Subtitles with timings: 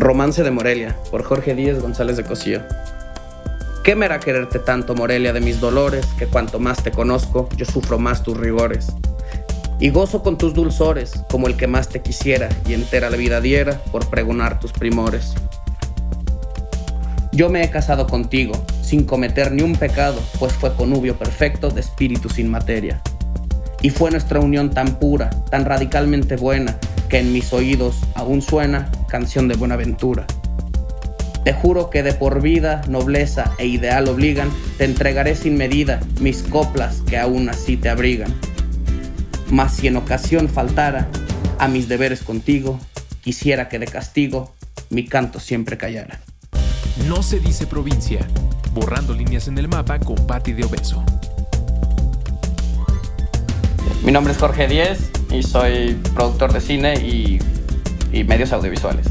[0.00, 2.62] Romance de Morelia, por Jorge Díez González de Cosío.
[3.84, 7.66] ¿Qué me hará quererte tanto, Morelia, de mis dolores, que cuanto más te conozco, yo
[7.66, 8.94] sufro más tus rigores?
[9.78, 13.42] Y gozo con tus dulzores, como el que más te quisiera y entera la vida
[13.42, 15.34] diera por pregonar tus primores.
[17.32, 21.82] Yo me he casado contigo, sin cometer ni un pecado, pues fue conubio perfecto de
[21.82, 23.02] espíritu sin materia.
[23.82, 26.78] Y fue nuestra unión tan pura, tan radicalmente buena,
[27.10, 30.26] que en mis oídos aún suena canción de Buenaventura.
[31.44, 36.42] Te juro que de por vida, nobleza e ideal obligan, te entregaré sin medida mis
[36.42, 38.32] coplas que aún así te abrigan.
[39.50, 41.08] Mas si en ocasión faltara
[41.58, 42.78] a mis deberes contigo,
[43.22, 44.54] quisiera que de castigo
[44.90, 46.20] mi canto siempre callara.
[47.08, 48.20] No se dice provincia,
[48.72, 51.02] borrando líneas en el mapa con Patti de Obeso.
[54.04, 57.38] Mi nombre es Jorge Díez y soy productor de cine y,
[58.12, 59.06] y medios audiovisuales.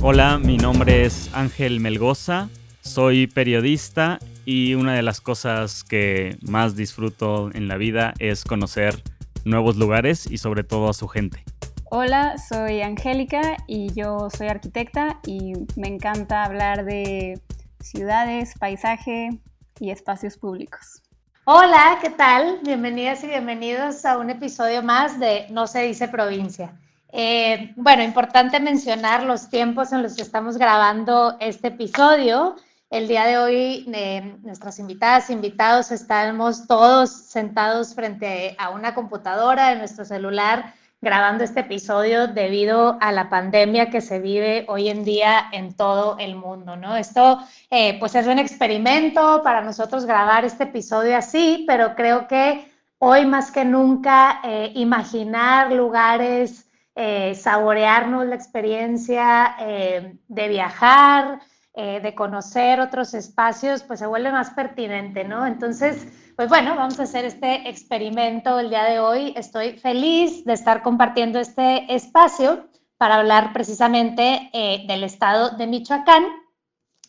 [0.00, 2.48] Hola, mi nombre es Ángel Melgoza,
[2.80, 9.02] soy periodista y una de las cosas que más disfruto en la vida es conocer
[9.44, 11.44] nuevos lugares y sobre todo a su gente.
[11.90, 17.40] Hola, soy Angélica y yo soy arquitecta y me encanta hablar de
[17.80, 19.30] ciudades, paisaje
[19.78, 21.02] y espacios públicos.
[21.44, 22.60] Hola, ¿qué tal?
[22.62, 26.72] Bienvenidas y bienvenidos a un episodio más de No se dice provincia.
[27.14, 32.56] Eh, bueno, importante mencionar los tiempos en los que estamos grabando este episodio.
[32.88, 39.72] El día de hoy, eh, nuestras invitadas, invitados, estamos todos sentados frente a una computadora
[39.72, 45.04] en nuestro celular grabando este episodio debido a la pandemia que se vive hoy en
[45.04, 46.96] día en todo el mundo, ¿no?
[46.96, 47.40] Esto,
[47.70, 53.26] eh, pues es un experimento para nosotros grabar este episodio así, pero creo que hoy
[53.26, 54.40] más que nunca
[54.74, 61.40] imaginar lugares eh, saborearnos la experiencia eh, de viajar,
[61.74, 65.46] eh, de conocer otros espacios, pues se vuelve más pertinente, ¿no?
[65.46, 66.06] Entonces,
[66.36, 69.32] pues bueno, vamos a hacer este experimento el día de hoy.
[69.38, 72.68] Estoy feliz de estar compartiendo este espacio
[72.98, 74.50] para hablar precisamente
[74.86, 76.24] del estado de Michoacán.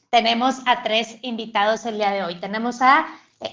[0.09, 2.35] Tenemos a tres invitados el día de hoy.
[2.39, 3.05] Tenemos a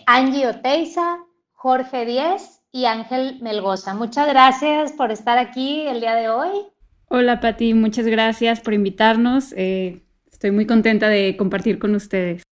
[0.07, 1.19] Angie Oteiza,
[1.53, 3.95] Jorge Díez y Ángel Melgoza.
[3.95, 6.67] Muchas gracias por estar aquí el día de hoy.
[7.09, 9.53] Hola Pati, muchas gracias por invitarnos.
[9.57, 12.43] Eh, estoy muy contenta de compartir con ustedes.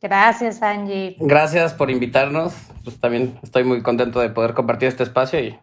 [0.00, 1.16] Gracias, Angie.
[1.20, 2.54] Gracias por invitarnos.
[2.84, 5.58] Pues también estoy muy contento de poder compartir este espacio y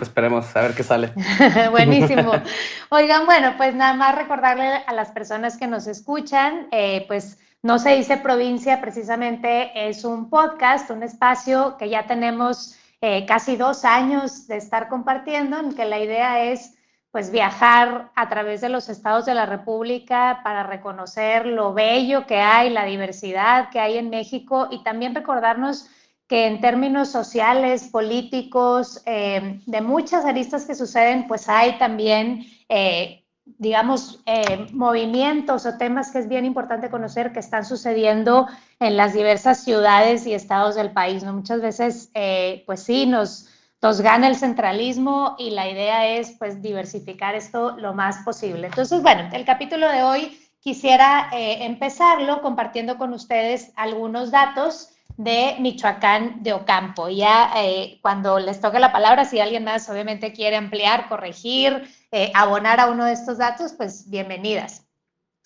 [0.00, 1.12] esperemos a ver qué sale.
[1.70, 2.32] Buenísimo.
[2.90, 7.78] Oigan, bueno, pues nada más recordarle a las personas que nos escuchan, eh, pues no
[7.78, 13.84] se dice provincia, precisamente es un podcast, un espacio que ya tenemos eh, casi dos
[13.84, 16.74] años de estar compartiendo, en que la idea es
[17.10, 22.38] pues viajar a través de los estados de la República para reconocer lo bello que
[22.38, 25.88] hay, la diversidad que hay en México y también recordarnos
[26.28, 33.19] que en términos sociales, políticos, eh, de muchas aristas que suceden, pues hay también eh,
[33.58, 38.46] digamos, eh, movimientos o temas que es bien importante conocer que están sucediendo
[38.78, 41.24] en las diversas ciudades y estados del país.
[41.24, 43.48] Muchas veces, eh, pues sí, nos,
[43.82, 48.66] nos gana el centralismo y la idea es, pues, diversificar esto lo más posible.
[48.66, 54.90] Entonces, bueno, el capítulo de hoy quisiera eh, empezarlo compartiendo con ustedes algunos datos
[55.22, 57.10] de Michoacán de Ocampo.
[57.10, 57.52] Ya
[58.00, 62.86] cuando les toque la palabra, si alguien más obviamente quiere ampliar, corregir, eh, abonar a
[62.86, 64.86] uno de estos datos, pues bienvenidas.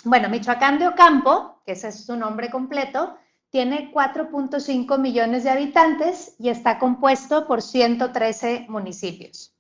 [0.05, 3.17] Bueno, Michoacán de Ocampo, que ese es su nombre completo,
[3.51, 9.57] tiene 4.5 millones de habitantes y está compuesto por 113 municipios.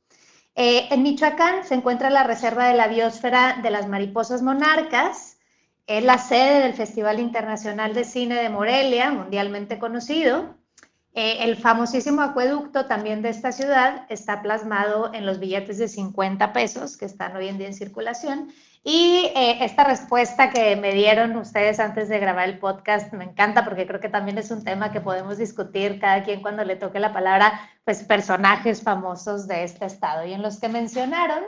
[0.55, 5.34] Eh, en Michoacán se encuentra la Reserva de la Biosfera de las Mariposas Monarcas,
[5.87, 10.57] es la sede del Festival Internacional de Cine de Morelia, mundialmente conocido,
[11.17, 16.53] eh, el famosísimo acueducto también de esta ciudad está plasmado en los billetes de 50
[16.53, 18.53] pesos que están hoy en día en circulación.
[18.83, 23.65] Y eh, esta respuesta que me dieron ustedes antes de grabar el podcast me encanta
[23.65, 26.99] porque creo que también es un tema que podemos discutir cada quien cuando le toque
[26.99, 30.27] la palabra, pues personajes famosos de este estado.
[30.27, 31.45] Y en los que mencionaron,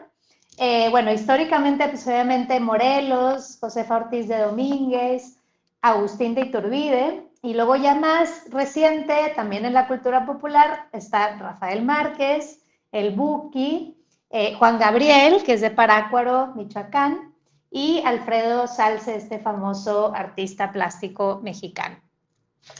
[0.56, 5.38] eh, bueno, históricamente, pues obviamente Morelos, Josefa Ortiz de Domínguez,
[5.82, 11.82] Agustín de Iturbide, y luego ya más reciente, también en la cultura popular, está Rafael
[11.82, 13.96] Márquez, el Buki,
[14.30, 17.34] eh, Juan Gabriel, que es de Parácuaro, Michoacán,
[17.70, 21.96] y Alfredo Salce, este famoso artista plástico mexicano.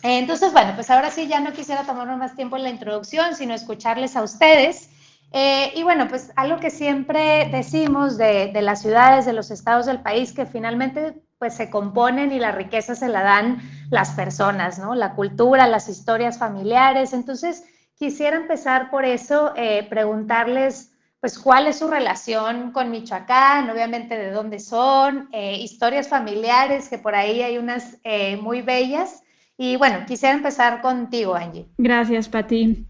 [0.03, 3.55] Entonces, bueno, pues ahora sí ya no quisiera tomarme más tiempo en la introducción, sino
[3.55, 4.91] escucharles a ustedes.
[5.33, 9.87] Eh, y bueno, pues algo que siempre decimos de, de, las ciudades, de los estados
[9.87, 14.79] del país, que finalmente pues se componen y la riqueza se la dan las personas,
[14.79, 14.95] ¿no?
[14.95, 17.13] La cultura, las historias familiares.
[17.13, 17.65] Entonces,
[17.99, 20.93] quisiera empezar por eso, eh, preguntarles,
[21.27, 26.99] pues, cuál es su relación con Michoacán, obviamente de dónde son, eh, historias familiares, que
[26.99, 29.25] por ahí hay unas eh, muy bellas.
[29.59, 31.67] Y bueno, quisiera empezar contigo, Angie.
[31.79, 32.87] Gracias, Pati.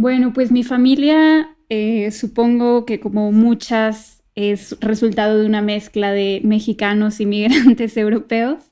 [0.00, 1.56] Bueno, pues mi familia,
[2.10, 8.62] supongo que como muchas es resultado de una mezcla de mexicanos y migrantes europeos.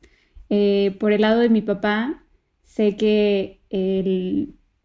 [0.48, 2.22] Eh, por el lado de mi papá,
[2.62, 3.58] sé que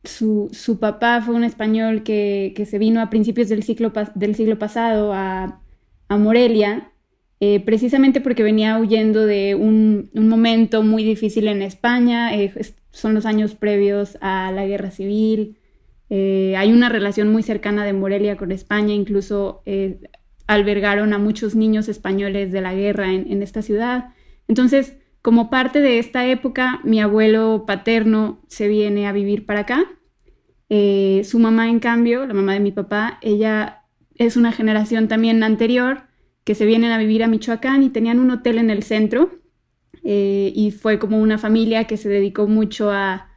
[0.03, 5.13] su, papá fue un español que, se vino a principios del siglo, del siglo pasado
[5.13, 5.61] a,
[6.09, 6.91] Morelia,
[7.39, 12.35] eh, precisamente porque venía huyendo de un, momento muy difícil en España.
[12.35, 12.51] Eh,
[12.89, 15.59] son los años previos a la guerra civil.
[16.11, 19.63] Hay una relación muy cercana de Morelia con España, incluso
[20.51, 24.13] albergaron a muchos niños españoles de la guerra en, esta ciudad.
[24.49, 29.85] Entonces, como parte de esta época, mi abuelo paterno se viene a vivir para acá.
[30.67, 33.83] Eh, su mamá, en cambio, la mamá de mi papá, ella
[34.15, 36.03] es una generación también anterior
[36.43, 39.31] que se vienen a vivir a Michoacán y tenían un hotel en el centro.
[40.03, 43.30] Eh, y fue como una familia que se dedicó mucho a,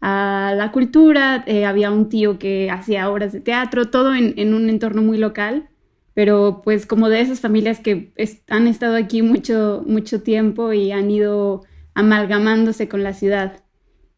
[0.00, 1.44] la cultura.
[1.46, 5.70] Eh, había un tío que hacía obras de teatro, todo en un entorno muy local
[6.14, 8.12] pero pues como de esas familias que
[8.48, 11.64] han estado aquí mucho, mucho tiempo y han ido
[11.94, 13.62] amalgamándose con la ciudad.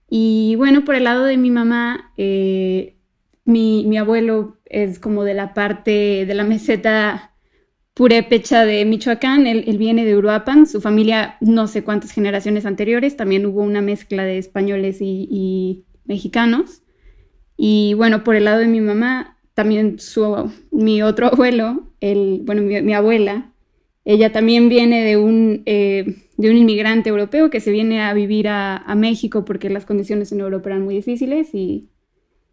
[0.08, 2.96] Y bueno, por el lado de mi mamá, eh,
[3.44, 7.31] mi, abuelo es como de la parte de la meseta
[7.94, 13.46] purépecha de Michoacán, él, viene de Uruapan, su familia no sé cuántas generaciones anteriores, también
[13.46, 16.82] hubo una mezcla de españoles y mexicanos.
[17.56, 22.62] Y bueno, por el lado de mi mamá, también su, mi otro abuelo, el, bueno,
[22.62, 23.52] mi, abuela,
[24.04, 28.48] ella también viene de un, eh, de un inmigrante europeo que se viene a vivir
[28.48, 31.88] a, México porque las condiciones en Europa eran muy difíciles y,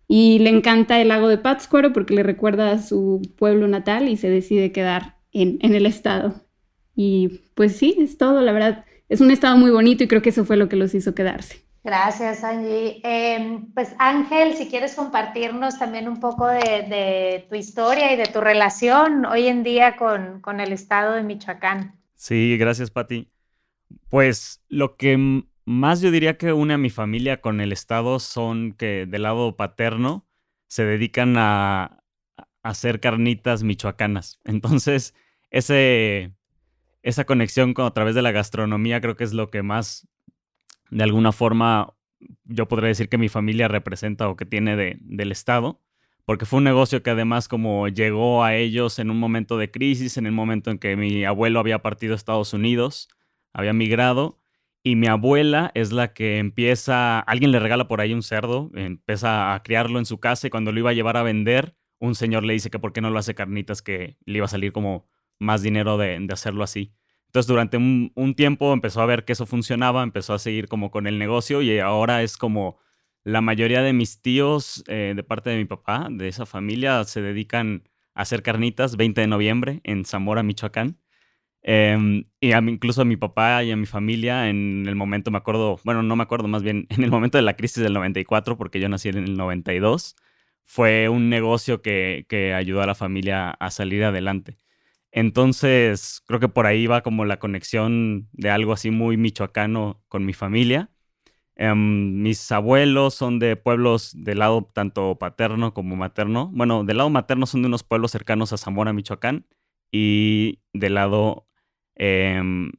[0.07, 4.18] y, le encanta el lago de Pátzcuaro porque le recuerda a su pueblo natal y
[4.18, 6.36] se decide quedar en, en el estado.
[6.96, 8.86] Y pues sí, es todo, la verdad.
[9.08, 11.70] Es un estado muy bonito y creo que eso fue lo que los hizo quedarse.
[11.84, 13.00] Gracias, Angie.
[13.04, 18.42] Em, pues Ángel, si quieres compartirnos también un poco de, tu historia y de tu
[18.42, 21.96] relación hoy en día con, el estado de Michoacán.
[22.16, 23.32] Sí, gracias, Pati.
[24.10, 28.74] Pues lo que más yo diría que une a mi familia con el estado son
[28.74, 30.28] que del lado paterno
[30.68, 32.04] se dedican a,
[32.64, 34.40] hacer carnitas michoacanas.
[34.44, 35.14] Entonces,
[35.50, 36.34] ese,
[37.04, 40.08] esa conexión con, a través de la gastronomía creo que es lo que más
[40.90, 41.94] de alguna forma
[42.44, 45.82] yo podría decir que mi familia representa o que tiene de, del Estado,
[46.26, 50.18] porque fue un negocio que además como llegó a ellos en un momento de crisis,
[50.18, 53.08] en el momento en que mi abuelo había partido a Estados Unidos,
[53.54, 54.38] había migrado,
[54.84, 59.54] y mi abuela es la que empieza, alguien le regala por ahí un cerdo, empieza
[59.54, 62.44] a criarlo en su casa y cuando lo iba a llevar a vender, un señor
[62.44, 65.07] le dice que por qué no lo hace carnitas, que le iba a salir como
[65.40, 66.94] más dinero de, hacerlo así.
[67.28, 71.07] Entonces durante un, tiempo empezó a ver que eso funcionaba, empezó a seguir como con
[71.07, 72.78] el negocio y ahora es como
[73.24, 77.22] la mayoría de mis tíos eh, de parte de mi papá, de esa familia, se
[77.22, 77.84] dedican
[78.15, 80.98] a hacer carnitas 20 de noviembre en Zamora, Michoacán.
[81.62, 85.77] Em, y incluso a mi papá y a mi familia en el momento, me acuerdo,
[85.84, 88.79] bueno, no me acuerdo más bien, en el momento de la crisis del 94, porque
[88.79, 90.15] yo nací en el 92,
[90.63, 94.58] fue un negocio que, que ayudó a la familia a salir adelante.
[95.12, 100.25] Entonces, creo que por ahí va como la conexión de algo así muy michoacano con
[100.25, 100.92] mi familia.
[101.56, 106.50] Em, mis abuelos son de pueblos del lado tanto paterno como materno.
[106.54, 109.46] Bueno, del lado materno son de unos pueblos cercanos a Zamora, Michoacán.
[109.92, 111.48] Y del lado...
[111.96, 112.72] Em,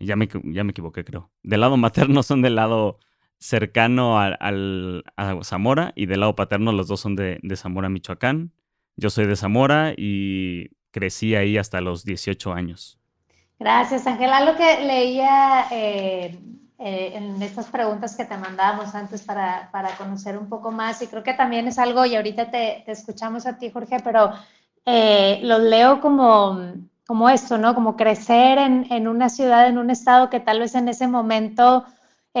[0.00, 1.32] ya, me, ya me equivoqué, creo.
[1.42, 3.00] Del lado materno son del lado
[3.38, 8.52] cercano a, a Zamora y del lado paterno los dos son de, de Zamora, Michoacán.
[8.96, 12.98] Yo soy de Zamora y crecí ahí hasta los 18 años.
[13.58, 14.44] Gracias, Ángela.
[14.44, 16.38] Lo que leía eh,
[16.78, 21.08] eh, en estas preguntas que te mandábamos antes para, para, conocer un poco más, y
[21.08, 24.32] creo que también es algo, y ahorita te, te escuchamos a ti, Jorge, pero
[24.86, 26.60] eh, los leo como,
[27.04, 27.74] como esto, ¿no?
[27.74, 31.84] Como crecer en, en, una ciudad, en un estado que tal vez en ese momento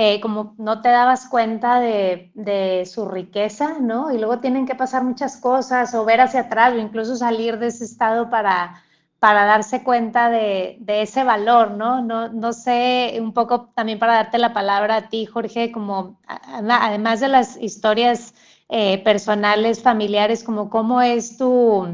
[0.00, 4.12] eh, como no te dabas cuenta de, su riqueza, ¿no?
[4.12, 7.66] Y luego tienen que pasar muchas cosas o ver hacia atrás o incluso salir de
[7.66, 8.80] ese estado para,
[9.18, 12.00] para darse cuenta de, ese valor, ¿no?
[12.00, 12.28] ¿no?
[12.28, 17.28] No sé, un poco también para darte la palabra a ti, Jorge, como además de
[17.28, 18.34] las historias
[18.68, 21.88] eh, personales, familiares, como cómo es tu,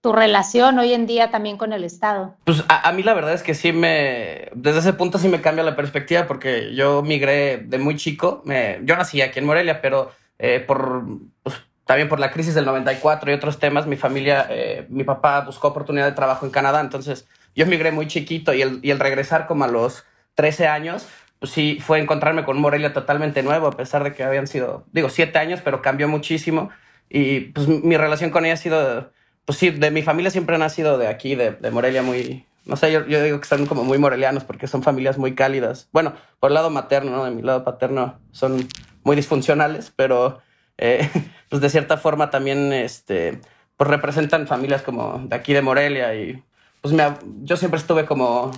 [0.00, 2.34] tu relación hoy en día también con el Estado?
[2.44, 5.62] Pues a, mí la verdad es que sí me, desde ese punto sí me cambia
[5.62, 10.10] la perspectiva porque yo migré de muy chico, me, yo nací aquí en Morelia, pero
[10.38, 11.04] eh, por,
[11.42, 15.42] pues, también por la crisis del 94 y otros temas, mi familia, eh, mi papá
[15.42, 19.00] buscó oportunidad de trabajo en Canadá, entonces yo migré muy chiquito y el, y el
[19.00, 20.04] regresar como a los
[20.34, 21.06] 13 años,
[21.38, 25.10] pues sí, fue encontrarme con Morelia totalmente nuevo, a pesar de que habían sido, digo,
[25.10, 26.70] siete años, pero cambió muchísimo.
[27.08, 29.10] Y pues mi relación con ella ha sido
[29.50, 32.92] pues sí, de mi familia siempre han nacido de aquí, de, Morelia, muy, no sé,
[32.92, 35.88] yo, digo que son como muy morelianos porque son familias muy cálidas.
[35.90, 37.24] Bueno, por el lado materno, ¿no?
[37.24, 38.68] De mi lado paterno son
[39.02, 40.38] muy disfuncionales, pero
[40.78, 41.10] eh,
[41.48, 43.40] pues de cierta forma también, este,
[43.76, 46.40] pues representan familias como de aquí de Morelia y
[46.80, 47.02] pues me,
[47.42, 48.52] yo siempre estuve como,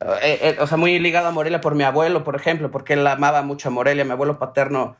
[0.00, 3.06] eh, eh, o sea, muy ligado a Morelia por mi abuelo, por ejemplo, porque él
[3.06, 4.04] amaba mucho a Morelia.
[4.04, 4.96] Mi abuelo paterno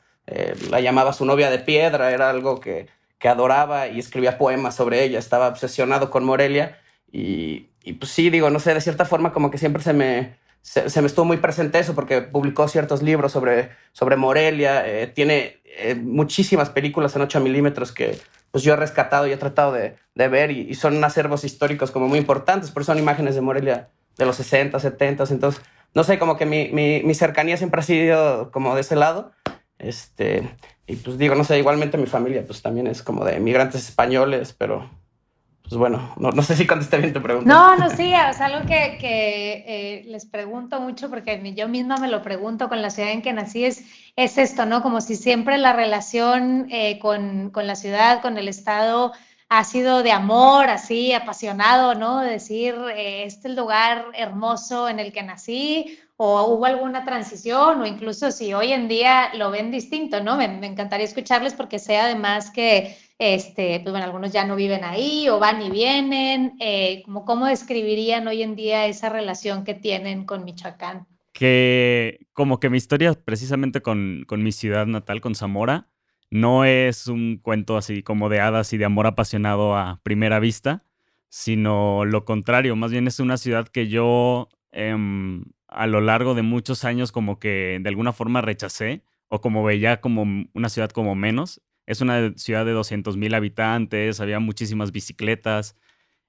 [0.71, 2.87] la llamaba su novia de piedra, era algo que
[3.19, 6.79] que adoraba y escribía poemas sobre ella, estaba obsesionado con Morelia
[7.11, 10.37] y, y pues sí, digo, no sé, de cierta forma como que siempre se me,
[10.65, 15.59] se, me estuvo muy presente eso porque publicó ciertos libros sobre, sobre Morelia, eh, tiene
[15.67, 18.19] eh, muchísimas películas en 8 milímetros que
[18.51, 22.09] pues yo he rescatado y he tratado de, de ver y, son acervos históricos como
[22.09, 25.61] muy importantes, pero son imágenes de Morelia de los 60, 70, entonces,
[25.93, 29.33] no sé, como que mi, mi, mi cercanía siempre ha sido como de ese lado.
[29.85, 33.89] Este, y pues digo, no sé, igualmente mi familia pues también es como de migrantes
[33.89, 34.89] españoles, pero
[35.63, 37.49] pues bueno, no, no sé si contesté bien tu pregunta.
[37.49, 42.09] No, no, sí, es algo que, que eh, les pregunto mucho porque yo misma me
[42.09, 43.83] lo pregunto con la ciudad en que nací, es,
[44.15, 44.83] es esto, ¿no?
[44.83, 49.13] Como si siempre la relación eh, con, con, la ciudad, con el Estado,
[49.49, 52.21] ha sido de amor, así, apasionado, ¿no?
[52.21, 57.81] Decir, eh, este es el lugar hermoso en el que nací, o hubo alguna transición
[57.81, 60.37] o incluso si hoy en día lo ven distinto, ¿no?
[60.37, 65.29] Me, encantaría escucharles porque sé además que, este, pues bueno, algunos ya no viven ahí
[65.29, 70.25] o van y vienen, eh, como cómo describirían hoy en día esa relación que tienen
[70.25, 71.07] con Michoacán.
[71.33, 75.89] Que como que mi historia precisamente con, con mi ciudad natal, con Zamora,
[76.31, 80.85] no es un cuento así como de hadas y de amor apasionado a primera vista,
[81.29, 85.45] sino lo contrario, más bien es una ciudad que yo em,
[85.75, 90.01] a lo largo de muchos años como que de alguna forma rechacé o como veía
[90.01, 91.63] como una ciudad como menos.
[91.87, 95.77] Es una ciudad de 200 mil habitantes, había muchísimas bicicletas,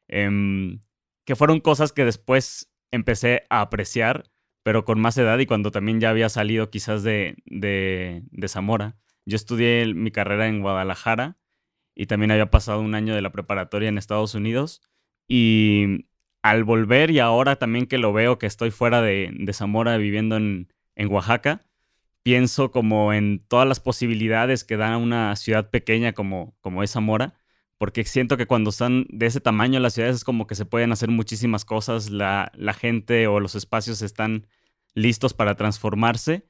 [0.07, 0.79] em,
[1.25, 4.29] que fueron cosas que después empecé a apreciar,
[4.63, 8.97] pero con más edad y cuando también ya había salido quizás de, de, de Zamora.
[9.25, 11.37] Yo estudié mi carrera en Guadalajara
[11.95, 14.81] y también había pasado un año de la preparatoria en Estados Unidos
[15.27, 16.07] y
[16.45, 20.67] al volver y ahora también que lo veo que estoy fuera de, Zamora viviendo en,
[21.09, 21.65] Oaxaca,
[22.21, 27.33] pienso como en todas las posibilidades que da una ciudad pequeña como, como es Zamora,
[27.79, 30.91] porque siento que cuando están de ese tamaño las ciudades es como que se pueden
[30.91, 34.45] hacer muchísimas cosas, la, la gente o los espacios están
[34.93, 36.45] listos para transformarse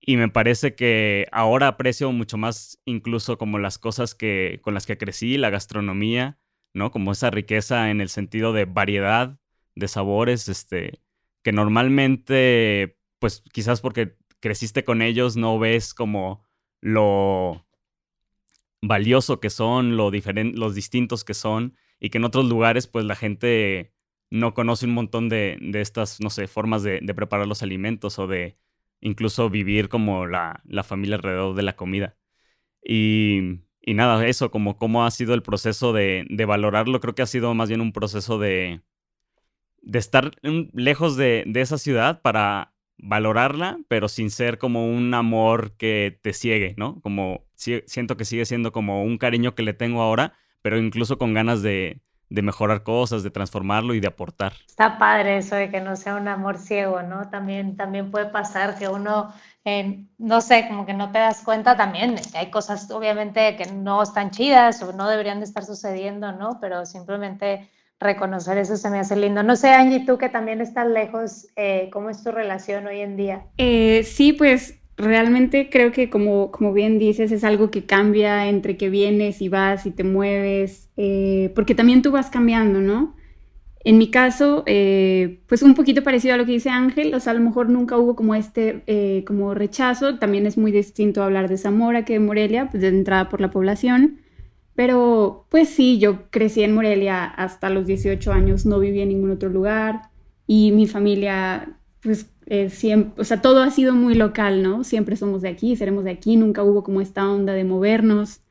[0.00, 4.84] y me parece que ahora aprecio mucho más incluso como las cosas que, con las
[4.84, 6.38] que crecí, la gastronomía,
[6.74, 6.90] ¿no?
[6.90, 9.38] Como esa riqueza en el sentido de variedad
[9.74, 11.02] de sabores, este,
[11.42, 16.46] que normalmente, pues quizás porque creciste con ellos, no ves como
[16.80, 17.66] lo
[18.82, 23.16] valioso que son, lo los distintos que son, y que en otros lugares, pues la
[23.16, 23.92] gente
[24.30, 28.58] no conoce un montón de, estas, no sé, formas de, preparar los alimentos o de
[29.00, 32.16] incluso vivir como la, la familia alrededor de la comida.
[32.84, 37.26] Y y nada, eso, como cómo ha sido el proceso de, valorarlo, creo que ha
[37.26, 38.82] sido más bien un proceso de,
[39.82, 46.18] de estar lejos de, esa ciudad para valorarla, pero sin ser como un amor que
[46.22, 47.00] te ciegue, ¿no?
[47.00, 51.32] Como siento que sigue siendo como un cariño que le tengo ahora, pero incluso con
[51.32, 54.54] ganas de, de mejorar cosas, de transformarlo y de aportar.
[54.66, 57.28] Está padre eso de que no sea un amor ciego, ¿no?
[57.28, 59.32] También, también puede pasar que uno
[60.18, 64.02] no sé, como que no te das cuenta también, que hay cosas obviamente que no
[64.02, 66.58] están chidas o no deberían de estar sucediendo, ¿no?
[66.60, 67.68] Pero simplemente
[67.98, 69.42] reconocer eso se me hace lindo.
[69.42, 73.16] No sé, Angie, tú que también estás lejos, eh, ¿cómo es tu relación hoy en
[73.16, 73.46] día?
[73.58, 78.76] Eh, sí, pues realmente creo que como, como bien dices, es algo que cambia entre
[78.76, 83.16] que vienes y vas y te mueves, eh, porque también tú vas cambiando, ¿no?
[83.82, 87.32] En mi caso, eh, pues un poquito parecido a lo que dice Ángel, o sea,
[87.32, 91.48] a lo mejor nunca hubo como este eh, como rechazo, también es muy distinto hablar
[91.48, 94.20] de Zamora que de Morelia, pues de entrada por la población,
[94.74, 99.30] Pero pues sí, yo crecí en Morelia hasta los 18 años, no viví en ningún
[99.32, 100.10] otro lugar
[100.46, 104.84] y mi familia, pues eh, siempre, o sea, todo ha sido muy local, ¿no?
[104.84, 108.42] Siempre somos de aquí, seremos de aquí, nunca hubo como esta onda de movernos.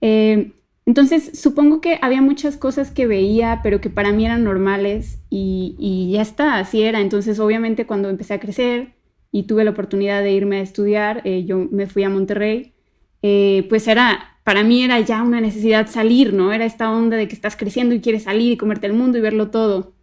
[0.00, 0.52] Eh,
[0.86, 6.10] entonces, supongo que había muchas cosas que veía, pero que para mí eran normales y,
[6.12, 7.00] ya está, así era.
[7.00, 8.94] Entonces, obviamente, cuando empecé a crecer
[9.32, 12.74] y tuve la oportunidad de irme a estudiar, eh, yo me fui a Monterrey,
[13.22, 16.52] eh, pues era, para mí era ya una necesidad salir, ¿no?
[16.52, 19.22] Era esta onda de que estás creciendo y quieres salir y comerte el mundo y
[19.22, 19.93] verlo todo.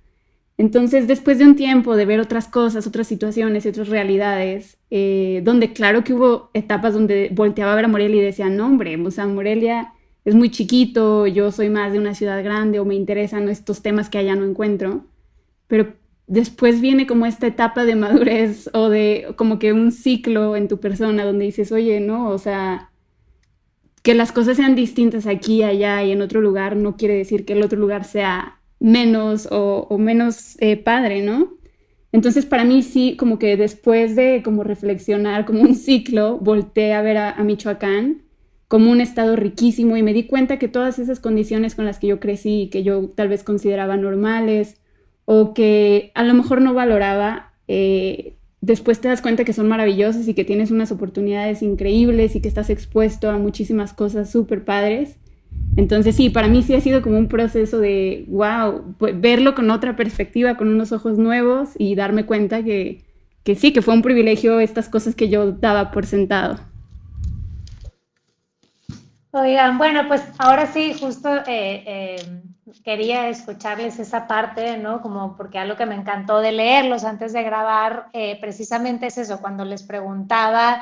[0.58, 5.42] Entonces, después de un tiempo de ver otras cosas, otras situaciones y otras realidades, eh,
[5.44, 8.96] donde claro que hubo etapas donde volteaba a ver a Morelia y decía, no, hombre,
[9.02, 9.94] o sea, Morelia
[10.24, 14.10] es muy chiquito, yo soy más de una ciudad grande o me interesan estos temas
[14.10, 15.06] que allá no encuentro,
[15.68, 15.94] pero
[16.28, 20.80] después viene como esta etapa de madurez o de como que un ciclo en tu
[20.80, 22.92] persona donde dices, oye, no, o sea,
[24.04, 27.54] que las cosas sean distintas aquí, allá y en otro lugar no quiere decir que
[27.54, 31.54] el otro lugar sea menos o, menos eh, padre, ¿no?
[32.12, 37.02] Entonces para mí sí, como que después de como reflexionar como un ciclo, volteé a
[37.02, 38.24] ver a Michoacán
[38.72, 42.08] como un estado riquísimo y me di cuenta que todas esas condiciones con las que
[42.08, 44.78] yo crecí y que yo tal vez consideraba normales
[45.26, 50.26] o que a lo mejor no valoraba, eh, después te das cuenta que son maravillosas
[50.30, 55.18] y que tienes unas oportunidades increíbles y que estás expuesto a muchísimas cosas súper padres.
[55.78, 59.96] Entonces sí, para mí sí ha sido como un proceso de, wow, verlo con otra
[59.96, 63.06] perspectiva, con unos ojos nuevos y darme cuenta que,
[63.44, 66.60] que sí, que fue un privilegio estas cosas que yo daba por sentado.
[69.34, 72.42] Oigan, bueno, pues ahora sí, justo eh, eh,
[72.84, 75.02] quería escucharles esa parte, ¿no?
[75.02, 79.40] Como porque algo que me encantó de leerlos antes de grabar, eh, precisamente es eso,
[79.40, 80.82] cuando les preguntaba,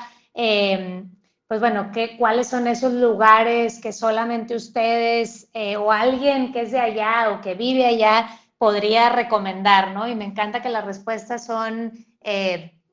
[1.50, 6.80] pues bueno, ¿qué, ¿cuáles son esos lugares que solamente ustedes o alguien que es de
[6.80, 10.08] allá o que vive allá podría recomendar, ¿no?
[10.08, 12.06] Y me encanta que las respuestas son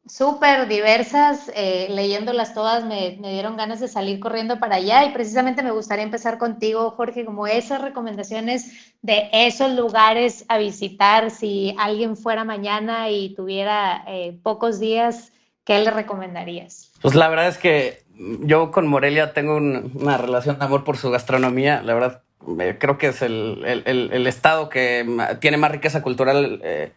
[0.09, 5.63] súper diversas, eh, leyéndolas todas me, dieron ganas de salir corriendo para allá y precisamente
[5.63, 12.17] me gustaría empezar contigo, Jorge, como esas recomendaciones de esos lugares a visitar si alguien
[12.17, 15.33] fuera mañana y tuviera eh, pocos días,
[15.65, 16.93] ¿qué le recomendarías?
[17.03, 21.11] Pues la verdad es que yo con Morelia tengo una relación de amor por su
[21.11, 22.23] gastronomía, la verdad
[22.61, 25.05] eh, creo que es el, estado que
[25.41, 26.93] tiene más riqueza cultural eh,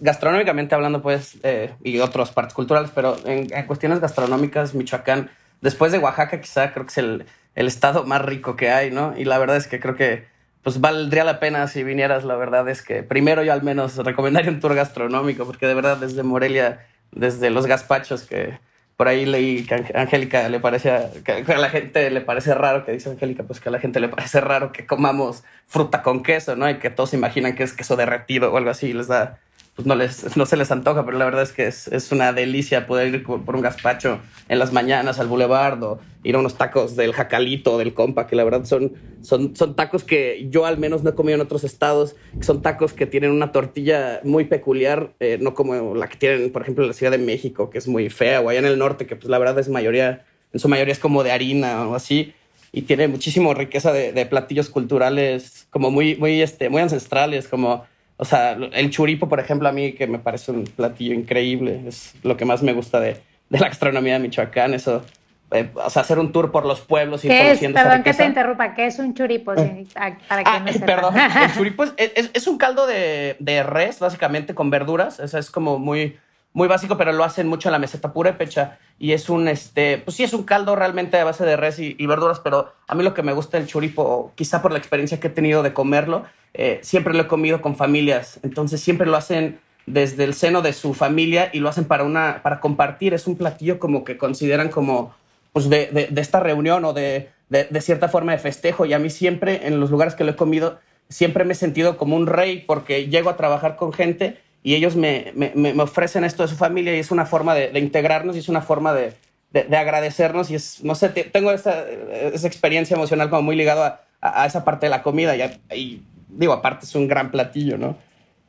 [0.00, 5.98] gastronómicamente hablando, pues, eh, y otras partes culturales, pero en, cuestiones gastronómicas, Michoacán, después de
[5.98, 9.14] Oaxaca, quizá creo que es el, el, estado más rico que hay, ¿no?
[9.16, 10.24] Y la verdad es que creo que,
[10.62, 12.24] pues, valdría la pena si vinieras.
[12.24, 15.98] La verdad es que primero yo al menos recomendaría un tour gastronómico, porque de verdad
[15.98, 18.58] desde Morelia, desde los gazpachos que
[18.96, 22.84] por ahí leí que a Angélica le parecía, que a la gente le parece raro,
[22.84, 26.22] que dice Angélica, pues que a la gente le parece raro que comamos fruta con
[26.22, 26.68] queso, ¿no?
[26.68, 29.38] Y que todos imaginan que es queso derretido o algo así, y les da
[29.74, 32.32] pues no, les, no se les antoja, pero la verdad es que es, es una
[32.34, 36.56] delicia poder ir por un gazpacho en las mañanas al boulevard o ir a unos
[36.56, 40.76] tacos del jacalito, del compa, que la verdad son, son, son tacos que yo al
[40.76, 45.14] menos no he comido en otros estados, son tacos que tienen una tortilla muy peculiar,
[45.20, 47.88] eh, no como la que tienen, por ejemplo, en la Ciudad de México, que es
[47.88, 50.68] muy fea, o allá en el norte, que pues la verdad es mayoría, en su
[50.68, 52.34] mayoría es como de harina o así,
[52.72, 57.84] y tiene muchísima riqueza de, de platillos culturales, como muy, muy, este, muy ancestrales, como
[58.16, 62.14] o sea, el churipo, por ejemplo, a mí que me parece un platillo increíble, es
[62.22, 65.04] lo que más me gusta de, de la gastronomía de Michoacán, eso,
[65.50, 67.60] eh, o sea, hacer un tour por los pueblos y ¿Qué es?
[67.60, 69.54] Perdón que te interrumpa, ¿qué es un churipo?
[69.54, 69.86] Eh.
[69.94, 74.70] para ah, perdón, el churipo es, es, es un caldo de, de, res, básicamente, con
[74.70, 76.16] verduras, eso es como muy
[76.54, 78.78] muy básico, pero lo hacen mucho en la meseta purépecha.
[78.98, 82.06] Y es un, este, pues sí, es un caldo realmente a base de res y,
[82.06, 85.28] verduras, pero a mí lo que me gusta del churipo, quizá por la experiencia que
[85.28, 88.38] he tenido de comerlo, eh, siempre lo he comido con familias.
[88.42, 92.40] Entonces siempre lo hacen desde el seno de su familia y lo hacen para, una,
[92.42, 93.14] para compartir.
[93.14, 95.14] Es un platillo como que consideran como,
[95.52, 98.84] pues, de, de, de esta reunión o de, de cierta forma de festejo.
[98.84, 101.96] Y a mí siempre, en los lugares que lo he comido, siempre me he sentido
[101.96, 106.24] como un rey porque llego a trabajar con gente y ellos me, me, me, ofrecen
[106.24, 108.94] esto de su familia y es una forma de, de integrarnos y es una forma
[108.94, 109.14] de,
[109.50, 114.00] de, agradecernos y es, no sé, tengo esa, esa, experiencia emocional como muy ligado a,
[114.20, 117.96] a, esa parte de la comida y, y, digo, aparte es un gran platillo, ¿no?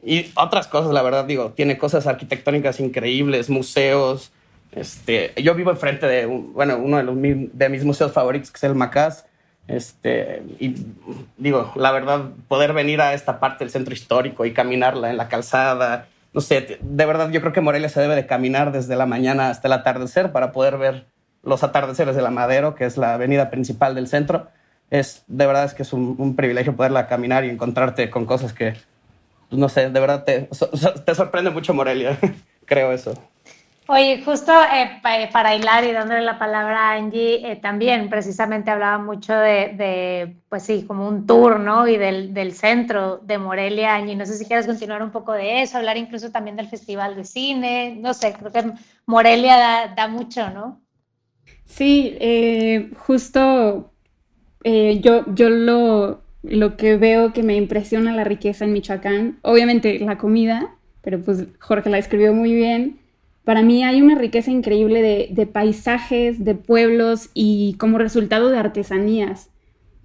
[0.05, 4.31] Y otras cosas, la verdad, digo, tiene cosas arquitectónicas increíbles, museos.
[4.73, 8.63] Este, yo vivo enfrente de, bueno, uno de, los, de mis museos favoritos, que es
[8.65, 9.25] el Macás.
[9.67, 10.75] Este, y
[11.37, 15.29] digo, la verdad, poder venir a esta parte del centro histórico y caminarla en la
[15.29, 19.05] calzada, no sé, de verdad yo creo que Morelia se debe de caminar desde la
[19.05, 21.05] mañana hasta el atardecer para poder ver
[21.43, 24.47] los atardeceres de la Madero, que es la avenida principal del centro.
[24.89, 28.73] es, de verdad es que es un, privilegio poderla caminar y encontrarte con cosas que,
[29.49, 30.49] pues, no sé, de verdad te,
[31.05, 32.17] te sorprende mucho Morelia,
[32.65, 33.13] creo eso.
[33.87, 38.97] Oye, justo eh, para hilar y dándole la palabra a Angie, eh, también precisamente hablaba
[38.97, 41.85] mucho de, pues sí, como un tour, ¿no?
[41.85, 44.15] Y del, del, centro de Morelia, Angie.
[44.15, 47.25] No sé si quieres continuar un poco de eso, hablar incluso también del Festival de
[47.25, 47.97] Cine.
[47.99, 48.71] No sé, creo que
[49.05, 50.81] Morelia da, da mucho, ¿no?
[51.65, 53.91] Sí, eh, justo
[54.63, 60.17] yo, yo lo, lo que veo que me impresiona la riqueza en Michoacán, obviamente la
[60.17, 63.02] comida, pero pues Jorge la escribió muy bien
[63.43, 69.49] para mí hay una riqueza increíble de, paisajes, de pueblos y como resultado de artesanías.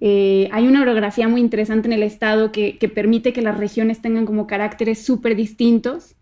[0.01, 4.25] Eh, hay una orografía muy interesante en el estado que, permite que las regiones tengan
[4.25, 6.15] como caracteres súper distintos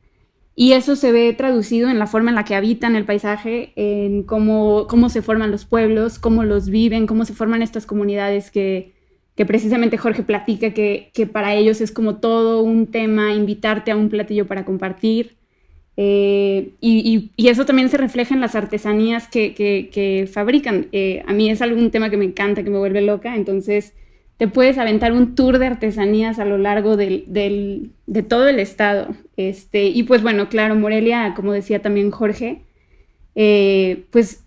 [0.56, 4.23] y eso se ve traducido en la forma en la que habitan el paisaje, en
[4.23, 8.93] cómo, se forman los pueblos, cómo los viven, cómo se forman estas comunidades que,
[9.36, 14.10] precisamente Jorge platica que, que para ellos es como todo un tema invitarte a un
[14.10, 15.37] platillo para compartir.
[16.00, 20.88] Eh, y, eso también se refleja en las artesanías que, fabrican.
[20.92, 23.94] Eh, a mí es algún tema que me encanta, que me vuelve loca, entonces
[24.38, 27.90] te puedes aventar un tour de artesanías a lo largo de
[28.30, 29.16] todo el estado.
[29.36, 32.62] Este, y pues bueno, claro, Morelia, como decía también Jorge,
[33.34, 34.44] eh, pues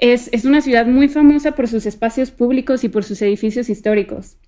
[0.00, 4.38] es, es, una ciudad muy famosa por sus espacios públicos y por sus edificios históricos.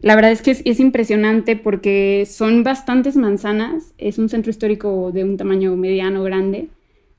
[0.00, 5.24] La verdad es que es, impresionante porque son bastantes manzanas, es un centro histórico de
[5.24, 6.68] un tamaño mediano grande,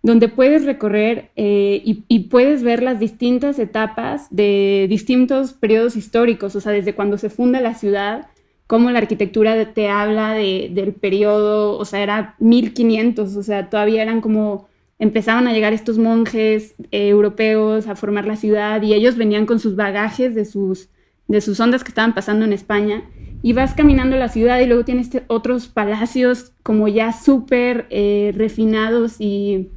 [0.01, 6.61] donde puedes recorrer eh, y, puedes ver las distintas etapas de distintos periodos históricos, o
[6.61, 8.27] sea, desde cuando se funda la ciudad,
[8.65, 14.21] cómo la arquitectura te habla del periodo, o sea, era 1500, o sea, todavía eran
[14.21, 19.45] como, empezaban a llegar estos monjes eh, europeos a formar la ciudad y ellos venían
[19.45, 20.87] con sus bagajes de sus
[21.29, 23.03] de sus ondas que estaban pasando en España,
[23.41, 29.15] y vas caminando la ciudad y luego tienes otros palacios como ya súper eh, refinados
[29.19, 29.69] y,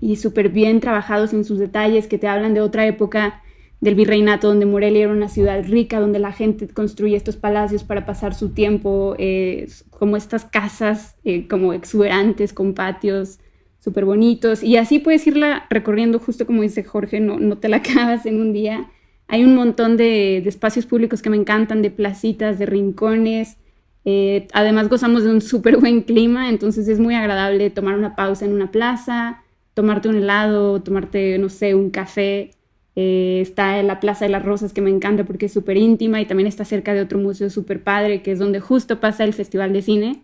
[0.00, 3.42] y súper bien trabajados en sus detalles que te hablan de otra época
[3.80, 8.06] del virreinato, donde Morelia era una ciudad rica, donde la gente construía estos palacios para
[8.06, 13.38] pasar su tiempo, eh, como estas casas eh, como exuberantes, con patios
[13.78, 17.76] súper bonitos, y así puedes irla recorriendo justo como dice Jorge, no, no te la
[17.78, 18.90] acabas en un día,
[19.28, 23.56] hay un montón de, espacios públicos que me encantan, de placitas, de rincones.
[24.04, 28.44] Eh, además gozamos de un súper buen clima, entonces es muy agradable tomar una pausa
[28.44, 29.42] en una plaza,
[29.74, 32.52] tomarte un helado, tomarte, no sé, un café.
[32.94, 36.18] Eh, está en la Plaza de las Rosas que me encanta porque es súper íntima
[36.20, 39.34] y también está cerca de otro museo súper padre que es donde justo pasa el
[39.34, 40.22] Festival de Cine,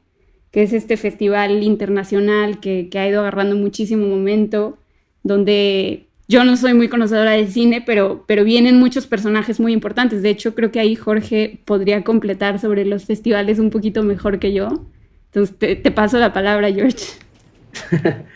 [0.51, 4.79] que es este festival internacional que, que ha ido agarrando muchísimo momento,
[5.23, 10.23] donde yo no soy muy conocedora de cine, pero, pero vienen muchos personajes muy importantes.
[10.23, 14.53] De hecho, creo que ahí Jorge podría completar sobre los festivales un poquito mejor que
[14.53, 14.87] yo.
[15.27, 17.07] Entonces, te, paso la palabra, George.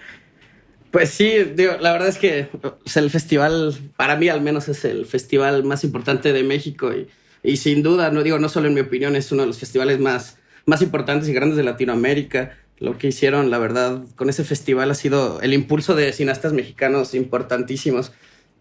[0.92, 2.48] Pues sí, digo, la verdad es que
[2.94, 7.06] el festival, para mí al menos, es el festival más importante de México y,
[7.42, 10.00] y, sin duda, no digo, no solo en mi opinión, es uno de los festivales
[10.00, 14.90] más, más importantes y grandes de Latinoamérica lo que hicieron, la verdad, con ese festival
[14.90, 18.12] ha sido el impulso de cineastas mexicanos importantísimos.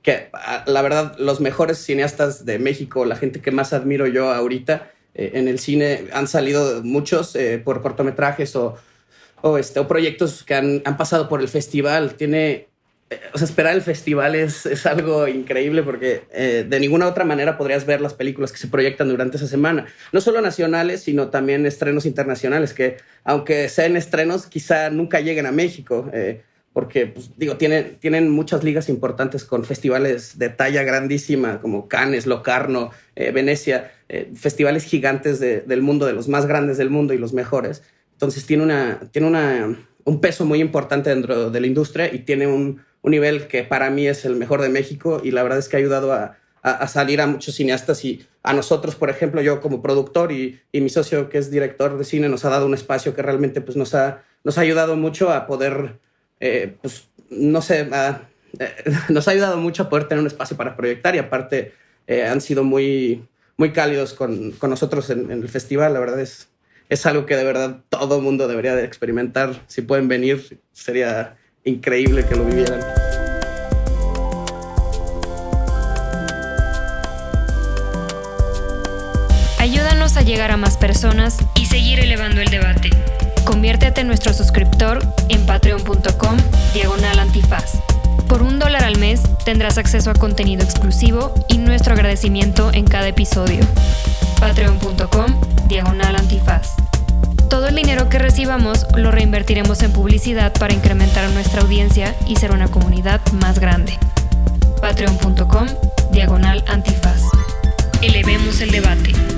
[0.01, 0.29] Que
[0.67, 5.31] la verdad, los mejores cineastas de México, la gente que más admiro yo ahorita eh,
[5.33, 8.75] en el cine, han salido muchos eh, por cortometrajes o,
[9.41, 12.15] o, este, o proyectos que han, han pasado por el festival.
[12.15, 12.67] Tiene
[13.33, 17.57] o sea, esperar el festival es, es algo increíble porque eh, de ninguna otra manera
[17.57, 19.85] podrías ver las películas que se proyectan durante esa semana.
[20.11, 25.51] No solo nacionales, sino también estrenos internacionales que, aunque sean estrenos, quizá nunca lleguen a
[25.51, 26.09] México.
[26.13, 26.41] Eh,
[26.73, 32.25] porque, pues, digo, tienen, tienen muchas ligas importantes con festivales de talla grandísima, como Cannes,
[32.25, 33.91] Locarno, eh, Venecia,
[34.35, 37.81] festivales gigantes del mundo, de los más grandes del mundo y los mejores.
[38.11, 42.45] Entonces tiene, una, tiene una, un peso muy importante dentro de la industria y tiene
[42.45, 45.69] un, un nivel que para mí es el mejor de México y la verdad es
[45.69, 46.37] que ha ayudado a,
[46.87, 51.29] salir a muchos cineastas y a nosotros, por ejemplo, yo como productor y, mi socio
[51.29, 54.23] que es director de cine nos ha dado un espacio que realmente pues, nos, ha,
[54.43, 55.99] nos ha ayudado mucho a poder,
[56.39, 57.87] eh, pues, no sé,
[58.59, 58.75] eh,
[59.09, 61.73] nos ha ayudado mucho a poder tener un espacio para proyectar y aparte
[62.07, 63.23] eh, han sido muy,
[63.55, 66.49] muy cálidos con, con nosotros en, en, el festival, la verdad es,
[66.89, 72.25] es algo que de verdad todo mundo debería de experimentar, si pueden venir sería increíble
[72.25, 72.79] que lo vivieran.
[79.57, 82.91] Ayúdanos a llegar a más personas y seguir elevando el debate.
[83.45, 84.99] Conviértete en nuestro suscriptor
[85.29, 86.37] en patreon.com
[86.73, 87.79] diagonal antifaz.
[88.27, 93.07] Por un dólar al mes tendrás acceso a contenido exclusivo y nuestro agradecimiento en cada
[93.07, 93.59] episodio.
[94.39, 96.75] Patreon.com Diagonal Antifaz.
[97.49, 102.51] Todo el dinero que recibamos lo reinvertiremos en publicidad para incrementar nuestra audiencia y ser
[102.51, 103.97] una comunidad más grande.
[104.81, 105.67] Patreon.com
[106.11, 107.21] Diagonal Antifaz.
[108.01, 109.34] Elevemos el debate.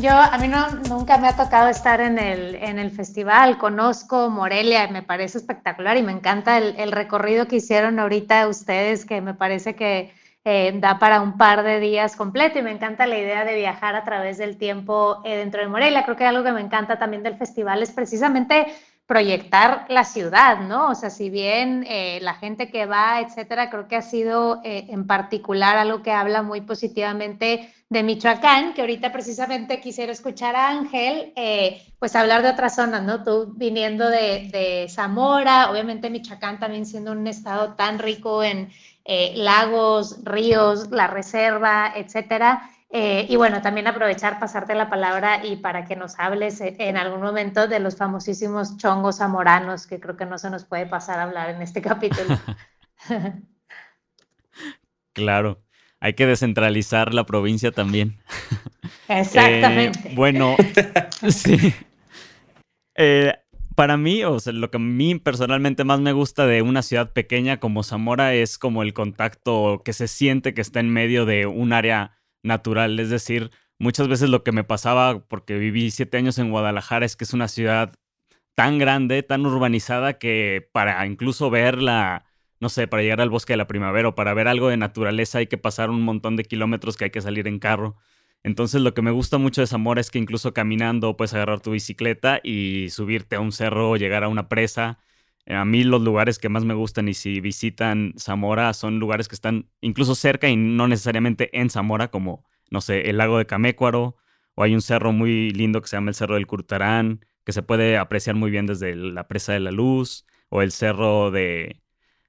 [0.00, 4.28] Yo, a mí no, nunca me ha tocado estar en el, en el festival, conozco
[4.28, 9.34] Morelia, me parece espectacular y me encanta el, recorrido que hicieron ahorita ustedes, que me
[9.34, 10.12] parece que
[10.44, 13.94] eh, da para un par de días completo y me encanta la idea de viajar
[13.94, 16.04] a través del tiempo eh, dentro de Morelia.
[16.04, 18.66] Creo que algo que me encanta también del festival es precisamente
[19.06, 20.90] proyectar la ciudad, ¿no?
[20.90, 24.86] O sea, si bien eh, la gente que va, etcétera, creo que ha sido eh,
[24.88, 30.68] en particular algo que habla muy positivamente de Michoacán, que ahorita precisamente quisiera escuchar a
[30.68, 33.24] Ángel, eh, pues hablar de otras zonas, ¿no?
[33.24, 38.70] Tú viniendo de, de, Zamora, obviamente Michoacán también siendo un estado tan rico en
[39.36, 42.70] lagos, ríos, la reserva, etcétera.
[42.96, 47.22] Eh, y bueno, también aprovechar, pasarte la palabra y para que nos hables en algún
[47.22, 51.24] momento de los famosísimos chongos zamoranos, que creo que no se nos puede pasar a
[51.24, 52.38] hablar en este capítulo.
[55.12, 55.60] claro,
[56.04, 58.18] hay que descentralizar la provincia también.
[59.08, 60.10] Exactamente.
[60.10, 60.54] Eh, bueno,
[61.30, 61.72] sí.
[62.94, 63.32] Eh,
[63.74, 67.14] para mí, o sea, lo que a mí personalmente más me gusta de una ciudad
[67.14, 71.46] pequeña como Zamora es como el contacto que se siente que está en medio de
[71.46, 73.00] un área natural.
[73.00, 77.16] Es decir, muchas veces lo que me pasaba, porque viví siete años en Guadalajara, es
[77.16, 77.94] que es una ciudad
[78.54, 82.23] tan grande, tan urbanizada, que para incluso verla,
[82.64, 85.36] no sé, para llegar al bosque de la primavera o para ver algo de naturaleza
[85.36, 87.96] hay que pasar un montón de kilómetros que hay que salir en carro.
[88.42, 91.72] Entonces lo que me gusta mucho de Zamora es que incluso caminando puedes agarrar tu
[91.72, 94.98] bicicleta y subirte a un cerro o llegar a una presa.
[95.46, 99.34] A mí los lugares que más me gustan y si visitan Zamora son lugares que
[99.34, 104.16] están incluso cerca y no necesariamente en Zamora, como, no sé, el lago de Camécuaro,
[104.54, 107.62] o hay un cerro muy lindo que se llama el Cerro del Curtarán, que se
[107.62, 111.83] puede apreciar muy bien desde la Presa de la Luz, o el cerro de,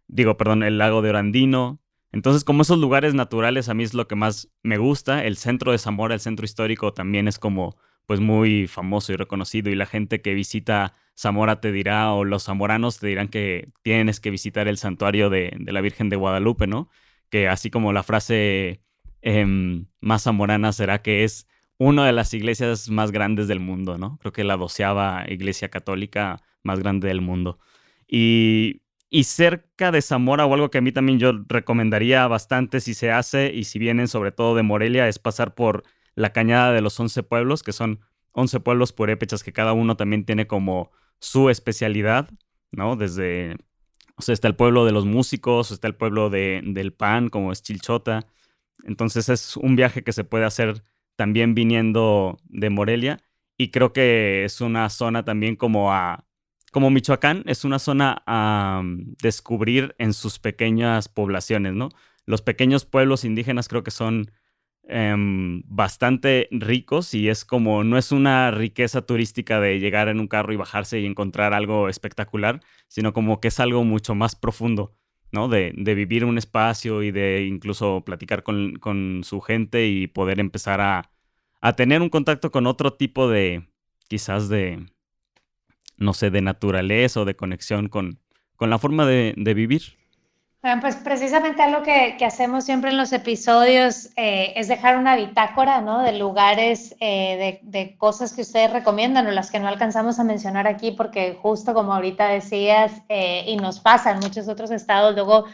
[0.07, 1.79] digo, perdón, el lago de Orandino.
[2.11, 5.25] Entonces, como esos lugares naturales a mí es lo que más me gusta.
[5.25, 9.69] El centro de Zamora, el centro histórico, también es como, pues, muy famoso y reconocido,
[9.69, 14.19] y la gente que visita Zamora te dirá, o los zamoranos te dirán que tienes
[14.19, 16.89] que visitar el santuario de, la Virgen de Guadalupe, ¿no?
[17.29, 18.81] Que así como la frase
[19.21, 24.17] em, más zamorana será que es una de las iglesias más grandes del mundo, ¿no?
[24.19, 27.59] Creo que la doceava iglesia católica más grande del mundo.
[28.07, 28.81] Y,
[29.15, 33.11] y cerca de Zamora, o algo que a mí también yo recomendaría bastante si se
[33.11, 35.83] hace, y si vienen sobre todo de Morelia, es pasar por
[36.15, 38.01] la cañada de los once pueblos, que son
[38.33, 42.29] once pueblos purépechas que cada uno también tiene como su especialidad,
[42.73, 42.97] ¿no?
[42.97, 43.55] Desde,
[44.17, 47.53] o sea, está el pueblo de los músicos, está el pueblo de, del pan, como
[47.53, 48.27] es Chilchota.
[48.83, 50.83] Entonces es un viaje que se puede hacer
[51.15, 53.21] también viniendo de Morelia
[53.55, 56.25] y creo que es una zona también como a,
[56.75, 58.83] como Michoacán, es una zona a
[59.23, 61.87] descubrir en sus pequeñas poblaciones, ¿no?
[62.25, 64.31] Los pequeños pueblos indígenas creo que son
[64.87, 70.27] Em, bastante ricos y es como, no es una riqueza turística de llegar en un
[70.27, 74.95] carro y bajarse y encontrar algo espectacular, sino como que es algo mucho más profundo,
[75.31, 75.47] ¿no?
[75.47, 80.39] De, de vivir un espacio y de incluso platicar con, con su gente y poder
[80.39, 81.11] empezar a,
[81.61, 83.67] a, tener un contacto con otro tipo de,
[84.07, 84.85] quizás de,
[85.97, 88.19] no sé, de naturaleza o de conexión con,
[88.55, 89.95] con la forma de, de vivir.
[90.81, 95.79] Pues precisamente algo que, que, hacemos siempre en los episodios eh, es dejar una bitácora,
[95.79, 96.01] ¿no?
[96.01, 100.23] De lugares, eh, de, de, cosas que ustedes recomiendan o las que no alcanzamos a
[100.23, 105.13] mencionar aquí, porque justo como ahorita decías, eh, y nos pasa en muchos otros estados,
[105.13, 105.45] luego,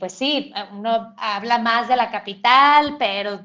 [0.00, 3.42] pues sí, uno habla más de la capital, pero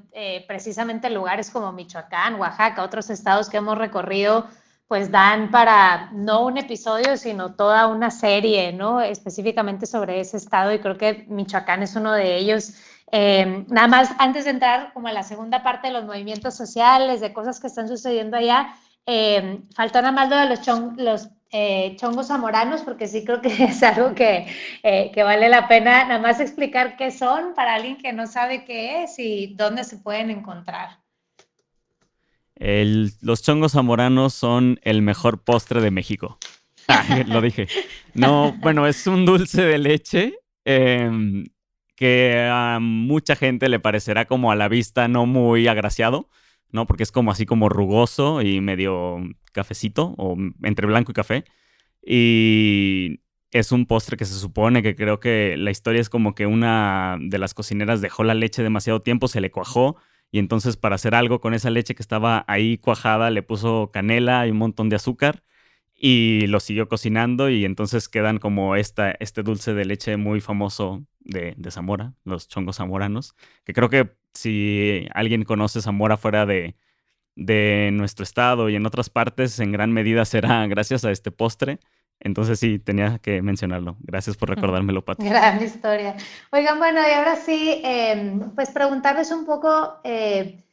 [0.47, 4.47] precisamente lugares como Michoacán, Oaxaca, otros estados que hemos recorrido,
[4.89, 9.01] pues dan para no un episodio, sino toda una serie, ¿no?
[9.01, 12.73] Específicamente sobre ese estado y creo que Michoacán es uno de ellos.
[13.11, 17.21] Eh, nada más, antes de entrar como a la segunda parte de los movimientos sociales,
[17.21, 18.73] de cosas que están sucediendo allá,
[19.05, 20.97] eh, faltó nada más lo de los, chong,
[21.51, 24.47] eh, chongos zamoranos, porque sí creo que es algo que,
[24.81, 28.65] eh, que vale la pena nada más explicar qué son para alguien que no sabe
[28.65, 30.97] qué es y dónde se pueden encontrar
[32.59, 36.37] los chongos zamoranos son el mejor postre de México.
[36.91, 37.67] Ah, lo dije.
[38.15, 41.45] No, bueno, es un dulce de leche em,
[41.95, 46.31] que a mucha gente le parecerá como a la vista no muy agraciado,
[46.71, 46.87] ¿no?
[46.87, 49.19] Porque es como así como rugoso y medio
[49.51, 51.43] cafecito, o entre blanco y café.
[52.03, 53.19] Y
[53.51, 57.17] es un postre que se supone que creo que la historia es como que una
[57.21, 59.97] de las cocineras dejó la leche demasiado tiempo, se le cuajó
[60.31, 64.47] y entonces para hacer algo con esa leche que estaba ahí cuajada le puso canela
[64.47, 65.43] y un montón de azúcar
[65.95, 71.05] y lo siguió cocinando y entonces quedan como esta, este dulce de leche muy famoso
[71.19, 76.75] de, de, Zamora, los chongos zamoranos, que creo que si alguien conoce Zamora fuera de,
[77.35, 81.79] de nuestro estado y en otras partes, en gran medida será gracias a este postre.
[82.19, 83.95] Entonces sí, tenía que mencionarlo.
[84.01, 85.27] Gracias por recordármelo, Pati.
[85.27, 86.15] Gran historia.
[86.51, 90.63] Oigan, bueno, y ahora sí, em, pues preguntarles un poco eh,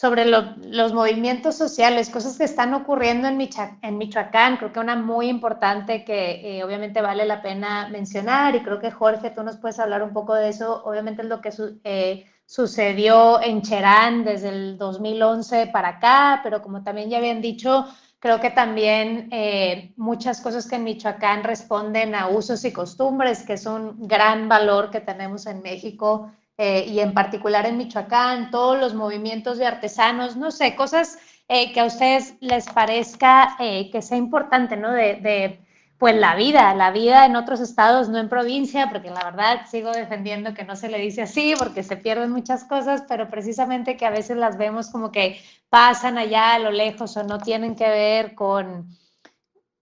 [0.00, 3.38] sobre los movimientos sociales, cosas que están ocurriendo en,
[3.82, 4.56] en Michoacán.
[4.56, 8.90] Creo que una muy importante que eh, obviamente vale la pena mencionar y creo que
[8.90, 10.82] Jorge, tú nos puedes hablar un poco de eso.
[10.84, 11.50] Obviamente es lo que
[11.84, 17.86] eh, sucedió en Cherán desde el 2011 para acá, pero como también ya habían dicho,
[18.20, 23.54] Creo que también eh, muchas cosas que en Michoacán responden a usos y costumbres, que
[23.54, 28.78] es un gran valor que tenemos en México eh, y en particular en Michoacán, todos
[28.78, 34.18] los movimientos de artesanos, no sé, cosas eh, que a ustedes les parezca que sea
[34.18, 34.92] importante, ¿no?
[34.92, 35.58] de
[36.00, 39.92] pues la vida, la vida en otros estados, no en provincia, porque la verdad sigo
[39.92, 44.06] defendiendo que no se le dice así, porque se pierden muchas cosas, pero precisamente que
[44.06, 47.86] a veces las vemos como que pasan allá a lo lejos o no tienen que
[47.86, 48.88] ver con,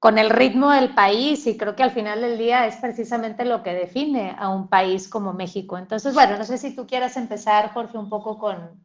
[0.01, 3.63] con el ritmo del país y creo que al final del día es precisamente lo
[3.63, 5.79] que define a un país como México.
[5.79, 8.85] Entonces, bueno, no sé si tú quieras empezar, Jorge, un poco con,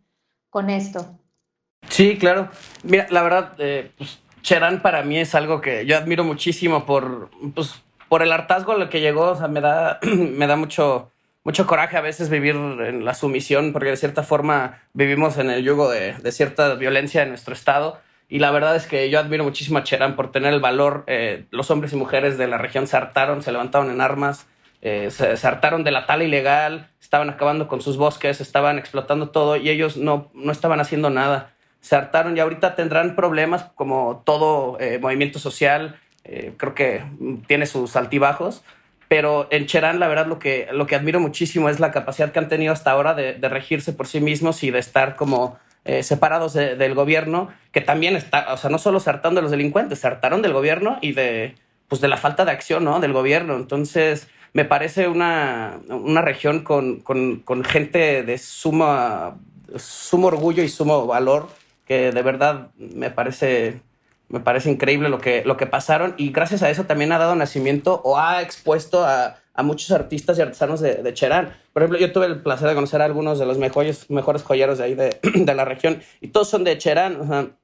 [0.52, 1.18] con esto.
[1.90, 2.52] Sí, claro.
[2.84, 7.30] Mira, la verdad, eh, pues Cherán para mí es algo que yo admiro muchísimo por,
[7.56, 9.32] pues, por el hartazgo al que llegó.
[9.32, 11.10] O sea, me da, me da mucho,
[11.44, 15.64] mucho coraje a veces vivir en la sumisión, porque de cierta forma vivimos en el
[15.64, 18.00] yugo de, de cierta violencia en nuestro estado.
[18.28, 21.06] Y la verdad es que yo admiro muchísimo a Cherán por tener el valor.
[21.08, 24.46] Eh, los hombres y mujeres de la región se hartaron, se levantaron en armas,
[24.82, 29.30] eh, se, se, hartaron de la tala ilegal, estaban acabando con sus bosques, estaban explotando
[29.30, 31.53] todo y ellos no, no estaban haciendo nada
[31.84, 36.00] se hartaron y ahorita tendrán problemas como todo eh, movimiento social.
[36.24, 37.04] Eh, creo que
[37.46, 38.64] tiene sus altibajos,
[39.10, 42.40] pero en Cherán la verdad lo que, lo que admiro muchísimo es la capacidad que
[42.40, 46.54] han tenido hasta ahora de, regirse por sí mismos y de estar como eh, separados
[46.54, 50.08] del gobierno, que también está, o sea, no solo se hartaron de los delincuentes, se
[50.08, 51.56] hartaron del gobierno y de,
[51.90, 53.02] pues, de la falta de acción ¿no?
[53.02, 53.58] del gobierno.
[53.58, 59.36] Entonces, me parece una, una región con, con, con gente de suma,
[59.76, 61.50] sumo orgullo y sumo valor
[61.86, 63.82] que de verdad me parece,
[64.30, 67.36] me parece increíble lo que, lo que pasaron y gracias a eso también ha dado
[67.36, 71.56] nacimiento o ha expuesto a, a muchos artistas y artesanos de, de, Cherán.
[71.74, 74.80] Por ejemplo, yo tuve el placer de conocer a algunos de los mejores, mejores joyeros
[74.80, 77.56] de ahí de, de la región y todos son de Cherán.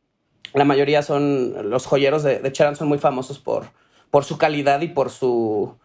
[0.54, 3.66] La mayoría son, los joyeros de, de Cherán son muy famosos por,
[4.12, 5.76] por su calidad y por su,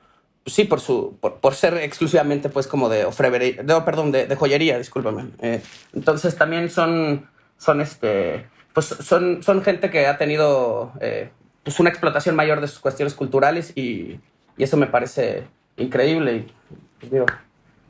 [0.46, 4.78] sí, por su, por, por, ser exclusivamente pues como de ofrevería, perdón, de, de joyería,
[4.78, 5.26] discúlpame.
[5.40, 7.28] Eh, entonces también son,
[7.64, 11.30] son este, pues son, son gente que ha tenido eh,
[11.62, 14.20] pues una explotación mayor de sus cuestiones culturales y,
[14.56, 15.44] y eso me parece
[15.76, 16.36] increíble.
[16.36, 16.52] Y,
[17.00, 17.26] pues digo,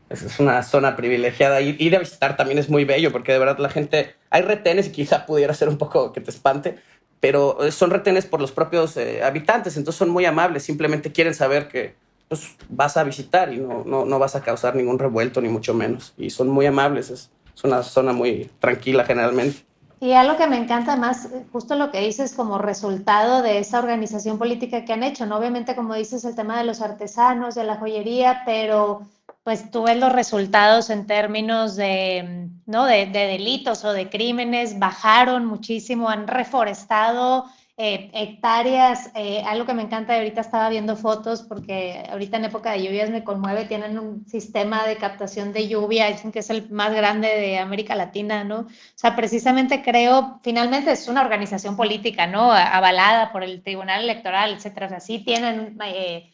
[0.09, 1.61] es, una zona privilegiada.
[1.61, 4.89] Ir, ir a visitar también es muy bello porque de verdad la gente, hay retenes
[4.89, 6.79] y quizá pudiera ser un poco que te espante,
[7.19, 11.69] pero son retenes por los propios eh, habitantes, entonces son muy amables, simplemente quieren saber
[11.69, 11.95] que
[12.29, 15.75] pues, vas a visitar y no, no, no vas a causar ningún revuelto, ni mucho
[15.75, 16.15] menos.
[16.17, 17.11] Y son muy amables.
[17.11, 19.65] Es, es una zona muy tranquila generalmente.
[20.01, 24.39] Y algo que me encanta más, justo lo que dices como resultado de esa organización
[24.39, 25.39] política que han hecho, ¿no?
[25.39, 29.03] Obviamente, como dices, el tema de los artesanos, de la joyería, pero
[29.45, 32.85] pues tú ves los resultados en términos de, ¿no?
[32.87, 39.75] de, de delitos o de crímenes, bajaron muchísimo, han reforestado eh, hectáreas, eh, algo que
[39.75, 43.99] me encanta, ahorita estaba viendo fotos porque ahorita en época de lluvias me conmueve, tienen
[43.99, 48.45] un sistema de captación de lluvia, dicen que es el más grande de América Latina,
[48.45, 48.61] ¿no?
[48.61, 52.53] O sea, precisamente creo, finalmente es una organización política, ¿no?
[52.53, 55.77] Avalada por el Tribunal Electoral, etcétera, o sea, sí tienen...
[55.85, 56.31] Eh,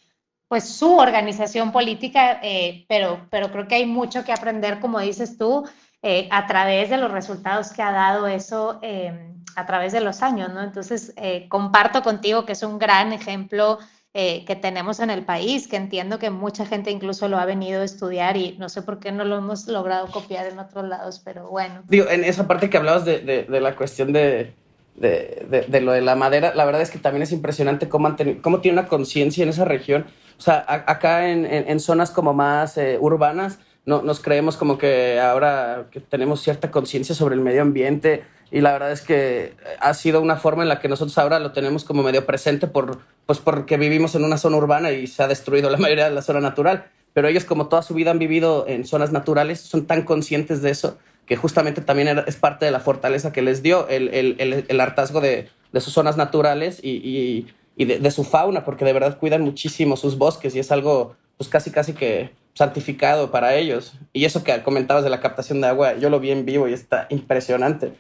[0.51, 5.39] pues su organización política, eh, pero, pero creo que hay mucho que aprender, como dices
[5.39, 5.65] tú,
[6.03, 10.23] eh, a través de los resultados que ha dado eso eh, a través de los
[10.23, 10.63] años, ¿no?
[10.63, 13.79] Entonces, eh, comparto contigo que es un gran ejemplo
[14.13, 17.83] eh, que tenemos en el país, que entiendo que mucha gente incluso lo ha venido
[17.83, 21.21] a estudiar y no sé por qué no lo hemos logrado copiar en otros lados,
[21.25, 21.83] pero bueno.
[21.89, 24.53] Digo, en esa parte que hablabas de, de, de la cuestión de,
[24.97, 28.61] de, de, lo de la madera, la verdad es que también es impresionante cómo, cómo
[28.61, 30.07] tiene una conciencia en esa región.
[30.39, 34.57] O sea, a, acá en, en, en, zonas como más eh, urbanas, no, nos creemos
[34.57, 39.55] como que ahora tenemos cierta conciencia sobre el medio ambiente, y la verdad es que
[39.79, 42.99] ha sido una forma en la que nosotros ahora lo tenemos como medio presente por,
[43.27, 46.23] pues porque vivimos en una zona urbana y se ha destruido la mayoría de la
[46.23, 46.87] zona natural.
[47.13, 50.71] Pero ellos, como toda su vida han vivido en zonas naturales, son tan conscientes de
[50.71, 54.81] eso que justamente también es parte de la fortaleza que les dio el, el, el,
[54.81, 58.93] hartazgo de, de, sus zonas naturales y, y, y de, de, su fauna, porque de
[58.93, 63.95] verdad cuidan muchísimo sus bosques y es algo pues casi casi que santificado para ellos.
[64.13, 66.73] Y eso que comentabas de la captación de agua, yo lo vi en vivo y
[66.73, 67.93] está impresionante.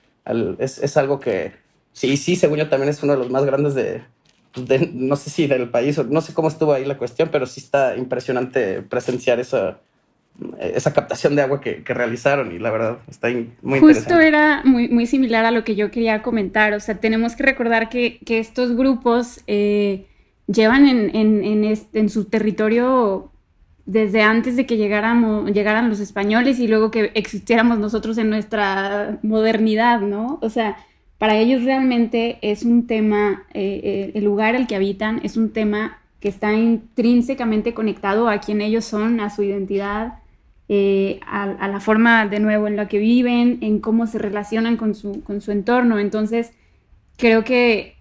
[0.58, 1.52] Es, es, algo que
[1.92, 4.02] sí, sí, según yo también es uno de los más grandes de,
[4.92, 7.60] no sé si del país, o no sé cómo estuvo ahí la cuestión, pero sí
[7.60, 9.78] está impresionante presenciar esa,
[10.58, 13.28] esa captación de agua que, que realizaron y la verdad está
[13.62, 17.36] muy Justo era muy, muy similar a lo que yo quería comentar, o sea, tenemos
[17.36, 20.06] que recordar que, que estos grupos eh,
[20.46, 23.30] llevan en, en, en, en, su territorio
[23.90, 29.18] desde antes de que llegáramos, llegaran los españoles y luego que existiéramos nosotros en nuestra
[29.22, 30.38] modernidad, ¿no?
[30.42, 30.76] O sea,
[31.18, 35.52] para ellos realmente es un tema, eh, eh, el lugar al que habitan es un
[35.52, 40.20] tema que está intrínsecamente conectado a quien ellos son, a su identidad,
[40.68, 44.94] eh, a, la forma de nuevo en la que viven, en cómo se relacionan con
[44.94, 45.98] su, con su entorno.
[45.98, 46.52] Entonces,
[47.16, 47.96] creo que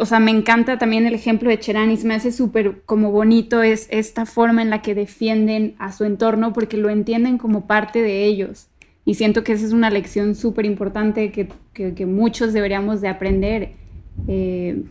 [0.00, 3.12] o sea, me encanta también el ejemplo de Cherán y se me hace súper como
[3.12, 7.66] bonito es esta forma en la que defienden a su entorno porque lo entienden como
[7.66, 8.68] parte de ellos.
[9.04, 13.74] Y siento que esa es una lección súper importante que, que, muchos deberíamos de aprender.
[14.26, 14.84] Eh,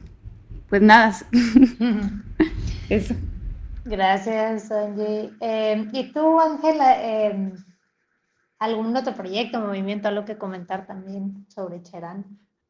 [0.69, 1.15] pues nada,
[2.89, 3.15] eso.
[3.85, 5.31] Gracias, Angie.
[5.41, 7.51] Eh, ¿Y tú, Ángela, eh,
[8.59, 12.25] algún otro proyecto, movimiento, algo que comentar también sobre Cherán?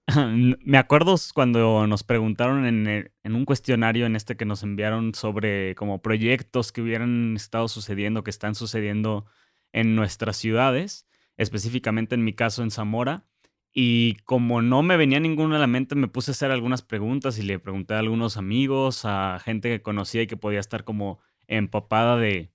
[0.66, 6.02] Me acuerdo cuando nos preguntaron en, un cuestionario en este que nos enviaron sobre como
[6.02, 9.26] proyectos que hubieran estado sucediendo, que están sucediendo
[9.72, 11.08] en nuestras ciudades,
[11.38, 13.26] específicamente en mi caso en Zamora.
[13.72, 17.38] Y como no me venía ninguno a la mente, me puse a hacer algunas preguntas
[17.38, 21.20] y le pregunté a algunos amigos, a gente que conocía y que podía estar como
[21.48, 22.52] empapada de,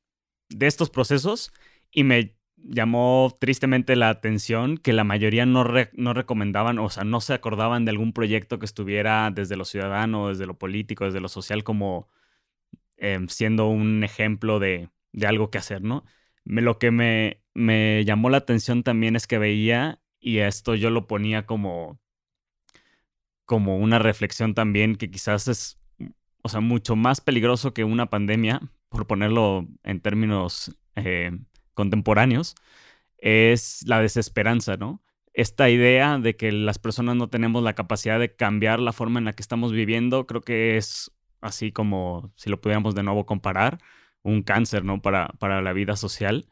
[0.49, 1.53] de estos procesos.
[1.93, 2.35] Y me
[2.67, 7.85] llamó tristemente la atención que la mayoría no, no recomendaban, o sea, no se acordaban
[7.85, 12.09] de algún proyecto que estuviera desde lo ciudadano, desde lo político, desde lo social, como
[12.97, 16.05] em, siendo un ejemplo de, de, algo que hacer, ¿no?
[16.45, 21.07] Lo que me, me llamó la atención también es que veía, y esto yo lo
[21.07, 22.01] ponía como,
[23.45, 25.79] como una reflexión también, que quizás es,
[26.43, 30.77] o sea, mucho más peligroso que una pandemia, por ponerlo en términos...
[30.97, 31.33] Eh,
[31.75, 32.55] contemporáneos
[33.19, 35.03] es la desesperanza, ¿no?
[35.33, 39.25] Esta idea de que las personas no tenemos la capacidad de cambiar la forma en
[39.27, 43.79] la que estamos viviendo, creo que es así como, si lo pudiéramos de nuevo comparar,
[44.23, 45.03] un cáncer, ¿no?
[45.03, 46.47] Para, para la vida social.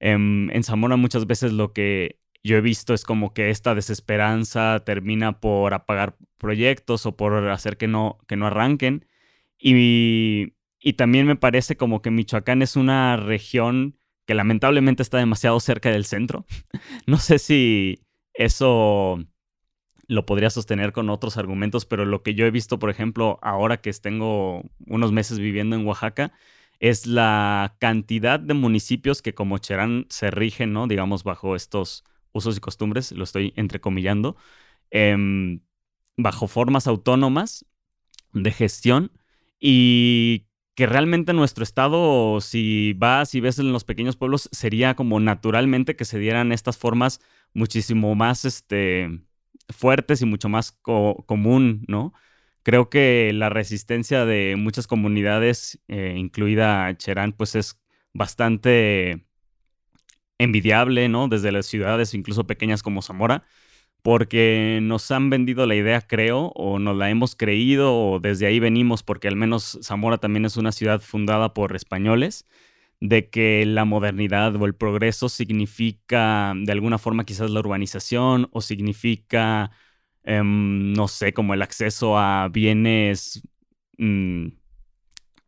[0.00, 4.82] Em, en Zamora muchas veces lo que yo he visto es como que esta desesperanza
[4.84, 9.06] termina por apagar proyectos o por hacer que no, que no arranquen.
[9.58, 13.97] Y, y también me parece como que Michoacán es una región
[14.28, 16.44] que lamentablemente está demasiado cerca del centro.
[17.06, 18.04] no sé si
[18.34, 19.18] eso
[20.06, 23.78] lo podría sostener con otros argumentos, pero lo que yo he visto, por ejemplo, ahora
[23.78, 26.34] que tengo unos meses viviendo en Oaxaca,
[26.78, 30.86] es la cantidad de municipios que como Cherán se rigen, ¿no?
[30.88, 34.36] Digamos, bajo estos usos y costumbres, lo estoy entrecomillando,
[34.90, 35.60] em,
[36.18, 37.64] bajo formas autónomas
[38.34, 39.10] de gestión
[39.58, 40.47] y
[40.78, 45.96] que realmente nuestro estado, si vas y ves en los pequeños pueblos, sería como naturalmente
[45.96, 47.20] que se dieran estas formas
[47.52, 49.22] muchísimo más este,
[49.70, 52.12] fuertes y mucho más común, ¿no?
[52.62, 57.80] Creo que la resistencia de muchas comunidades, eh, incluida Cherán, pues es
[58.14, 59.26] bastante
[60.38, 61.26] envidiable, ¿no?
[61.26, 63.42] Desde las ciudades, incluso pequeñas como Zamora,
[64.02, 68.60] porque nos han vendido la idea, creo, o nos la hemos creído, o desde ahí
[68.60, 72.46] venimos, porque al menos Zamora también es una ciudad fundada por españoles,
[73.00, 78.60] de que la modernidad o el progreso significa de alguna forma quizás la urbanización o
[78.60, 79.70] significa,
[80.24, 83.42] em, no sé, como el acceso a bienes
[83.98, 84.48] mm,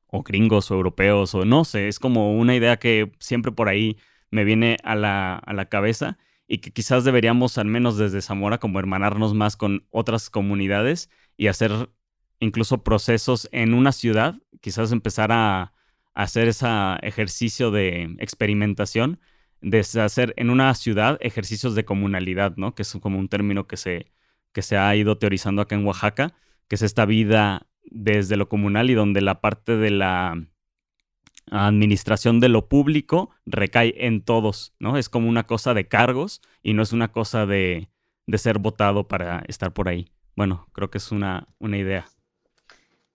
[0.08, 3.96] o gringos o europeos o no sé, es como una idea que siempre por ahí
[4.30, 6.18] me viene a la, a la cabeza
[6.52, 11.46] y que quizás deberíamos, al menos desde Zamora, como hermanarnos más con otras comunidades y
[11.46, 11.90] hacer
[12.40, 15.72] incluso procesos en una ciudad, quizás empezar a,
[16.12, 16.66] hacer ese
[17.02, 19.20] ejercicio de experimentación,
[19.60, 22.74] de hacer en una ciudad ejercicios de comunalidad, ¿no?
[22.74, 24.10] Que es como un término que se,
[24.52, 26.34] que se ha ido teorizando acá en Oaxaca,
[26.66, 30.44] que es esta vida desde lo comunal y donde la parte de la
[31.50, 34.96] administración de lo público recae en todos, ¿no?
[34.96, 37.88] Es como una cosa de cargos y no es una cosa de,
[38.26, 40.10] de ser votado para estar por ahí.
[40.36, 42.06] Bueno, creo que es una, una idea.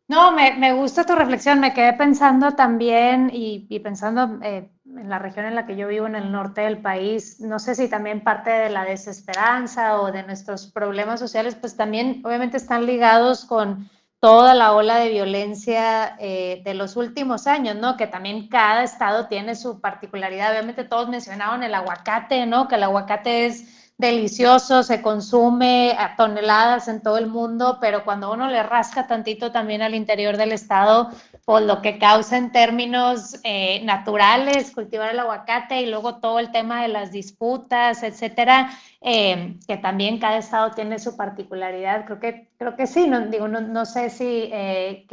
[0.08, 1.60] No, me, gusta tu reflexión.
[1.60, 6.06] Me quedé pensando también y, pensando eh, en la región en la que yo vivo,
[6.06, 10.22] en el norte del país, no sé si también parte de la desesperanza o de
[10.24, 13.90] nuestros problemas sociales, pues también obviamente están ligados con
[14.26, 17.96] toda la ola de violencia eh, de los últimos años, ¿no?
[17.96, 20.50] Que también cada estado tiene su particularidad.
[20.50, 22.68] Obviamente todos mencionaban el aguacate, ¿no?
[22.68, 28.32] Que el aguacate es delicioso, se consume a toneladas en todo el mundo, pero cuando
[28.32, 31.10] uno le rasca tantito también al interior del estado,
[31.46, 36.52] por lo que causa en términos eh, naturales cultivar el aguacate y luego todo el
[36.52, 42.06] tema de las disputas, etcétera, eh, que también cada estado tiene su particularidad.
[42.06, 45.06] Creo que, creo que sí, no, digo, no, no sé si, eh,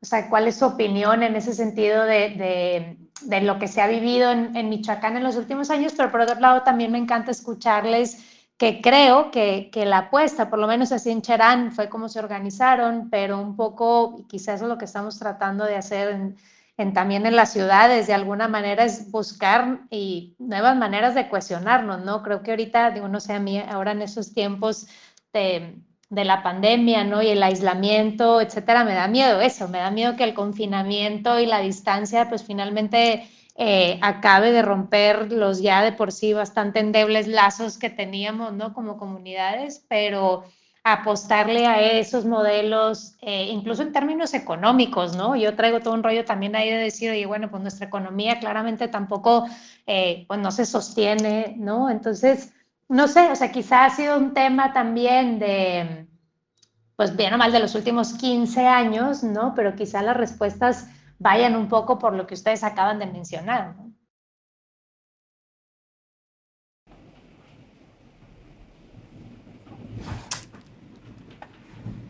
[0.00, 3.86] o sea, cuál es su opinión en ese sentido de de lo que se ha
[3.86, 7.30] vivido en, en, Michoacán en los últimos años, pero por otro lado también me encanta
[7.30, 8.24] escucharles
[8.58, 12.18] que creo que, que, la apuesta, por lo menos así en Cherán, fue como se
[12.18, 16.36] organizaron, pero un poco, quizás lo que estamos tratando de hacer en,
[16.78, 22.02] en, también en las ciudades, de alguna manera, es buscar y nuevas maneras de cuestionarnos,
[22.04, 22.22] ¿no?
[22.22, 24.86] Creo que ahorita, digo, no sé, a mí ahora en esos tiempos
[25.34, 25.78] de
[26.08, 27.22] de la pandemia, ¿no?
[27.22, 31.46] Y el aislamiento, etcétera, me da miedo eso, me da miedo que el confinamiento y
[31.46, 37.26] la distancia, pues finalmente eh, acabe de romper los ya de por sí bastante endebles
[37.26, 38.72] lazos que teníamos, ¿no?
[38.74, 40.44] Como comunidades, pero
[40.84, 45.34] apostarle a esos modelos, eh, incluso en términos económicos, ¿no?
[45.34, 48.86] Yo traigo todo un rollo también ahí de decir, oye, bueno, pues nuestra economía claramente
[48.86, 49.46] tampoco,
[49.88, 51.90] eh, pues no se sostiene, ¿no?
[51.90, 52.52] Entonces,
[52.88, 56.08] no sé, o sea, quizá ha sido un tema también de,
[56.96, 59.54] pues bien o mal de los últimos 15 años, ¿no?
[59.54, 63.95] Pero quizá las respuestas vayan un poco por lo que ustedes acaban de mencionar, ¿no?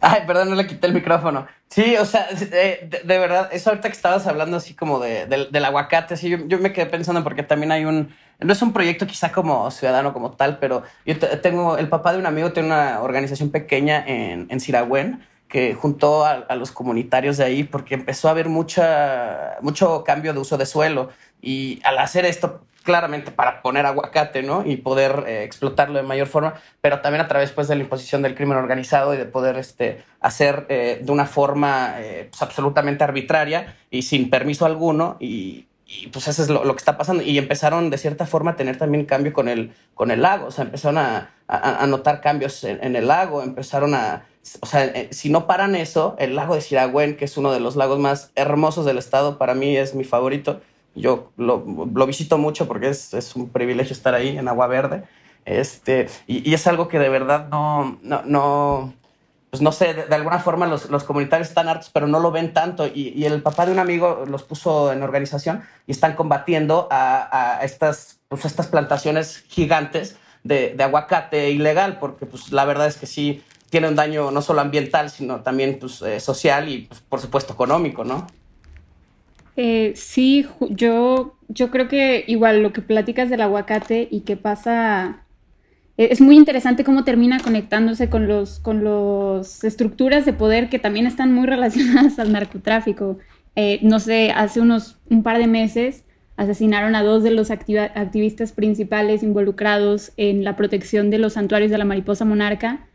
[0.01, 1.47] Ay, perdón, no le quité el micrófono.
[1.69, 6.15] Sí, o sea, de, verdad, eso ahorita que estabas hablando así como de, del aguacate,
[6.15, 9.33] así yo, yo, me quedé pensando porque también hay un, no es un proyecto quizá
[9.33, 13.51] como ciudadano como tal, pero yo tengo, el papá de un amigo tiene una organización
[13.51, 18.33] pequeña en, en Siragüen que juntó a, a, los comunitarios de ahí porque empezó a
[18.33, 21.11] haber mucha, mucho cambio de uso de suelo
[21.47, 24.67] y al hacer esto claramente para poner aguacate, ¿no?
[24.67, 28.23] Y poder eh, explotarlo de mayor forma, pero también a través pues, de la imposición
[28.23, 33.05] del crimen organizado y de poder este, hacer eh, de una forma eh, pues, absolutamente
[33.05, 35.67] arbitraria y sin permiso alguno y,
[36.13, 37.23] pues eso es lo, que está pasando.
[37.23, 40.51] Y empezaron de cierta forma a tener también cambio con el, con el lago, o
[40.51, 44.27] sea, empezaron a, a, notar cambios en, el lago, empezaron a...
[44.61, 47.77] O sea, si no paran eso, el lago de Siragüen, que es uno de los
[47.77, 50.61] lagos más hermosos del estado, para mí es mi favorito,
[50.97, 51.61] yo lo,
[52.07, 55.05] visito mucho porque es, un privilegio estar ahí en Agua Verde.
[55.45, 58.95] Este, y, es algo que de verdad no, no, no
[59.51, 62.53] pues no sé, de, alguna forma los, los, comunitarios están hartos, pero no lo ven
[62.53, 62.87] tanto.
[62.87, 67.65] Y, el papá de un amigo los puso en organización y están combatiendo a, a
[67.65, 73.07] estas, pues estas plantaciones gigantes de, de, aguacate ilegal, porque pues la verdad es que
[73.07, 77.21] sí tiene un daño no solo ambiental, sino también pues, eh, social y pues, por
[77.21, 78.27] supuesto económico, ¿no?
[79.57, 85.25] Eh, sí, yo, yo creo que igual lo que platicas del aguacate y que pasa,
[85.97, 90.79] e, es muy interesante cómo termina conectándose con los, con los estructuras de poder que
[90.79, 93.19] también están muy relacionadas al narcotráfico.
[93.57, 96.05] Eh, no sé, hace unos un par de meses
[96.37, 101.79] asesinaron a dos de los activistas principales involucrados en la protección de los santuarios de
[101.79, 102.87] la mariposa monarca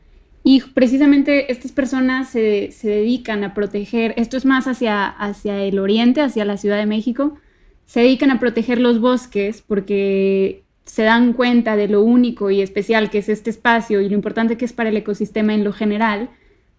[0.43, 5.77] y precisamente estas personas se, se, dedican a proteger, esto es más hacia, hacia el
[5.77, 7.37] oriente, hacia la Ciudad de México,
[7.85, 13.09] se dedican a proteger los bosques porque se dan cuenta de lo único y especial
[13.09, 16.29] que es este espacio y lo importante que es para el ecosistema en lo general,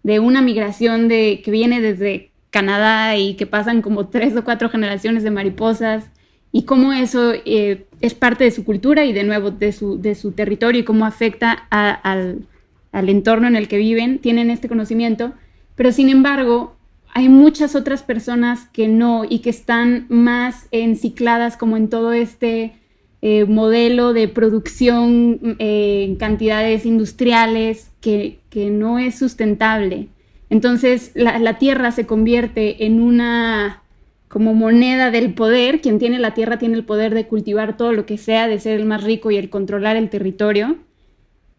[0.03, 4.69] de una migración de, que viene desde Canadá y que pasan como tres o cuatro
[4.69, 6.09] generaciones de mariposas
[6.51, 10.15] y cómo eso eh, es parte de su cultura y de nuevo de su, de
[10.15, 12.45] su territorio y cómo afecta al
[12.93, 15.33] al entorno en el que viven, tienen este conocimiento,
[15.75, 16.77] pero sin embargo
[17.13, 22.73] hay muchas otras personas que no y que están más encicladas como en todo este
[23.21, 30.09] eh, modelo de producción eh, en cantidades industriales que, no es sustentable.
[30.49, 33.81] Entonces la, la, tierra se convierte en una
[34.27, 38.05] como moneda del poder, quien tiene la tierra tiene el poder de cultivar todo lo
[38.05, 40.77] que sea, de ser el más rico y el controlar el territorio.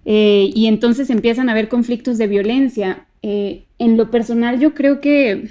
[0.04, 3.06] Eh, y entonces empiezan a haber conflictos de violencia.
[3.22, 5.50] Eh, en lo personal yo creo que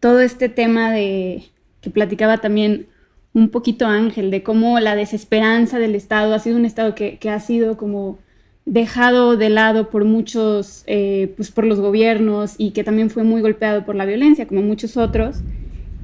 [0.00, 1.44] todo este tema de
[1.80, 2.86] que platicaba también
[3.34, 7.40] un poquito Ángel, de cómo la desesperanza del Estado ha sido un Estado que, ha
[7.40, 8.18] sido como
[8.64, 13.42] dejado de lado por muchos, eh, pues por los gobiernos y que también fue muy
[13.42, 15.42] golpeado por la violencia, como muchos otros,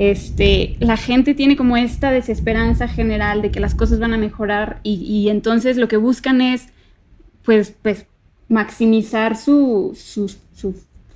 [0.01, 4.81] este, la gente tiene como esta desesperanza general de que las cosas van a mejorar
[4.83, 6.69] y, entonces lo que buscan es,
[7.51, 8.07] pues, pues
[8.49, 10.31] maximizar su, su,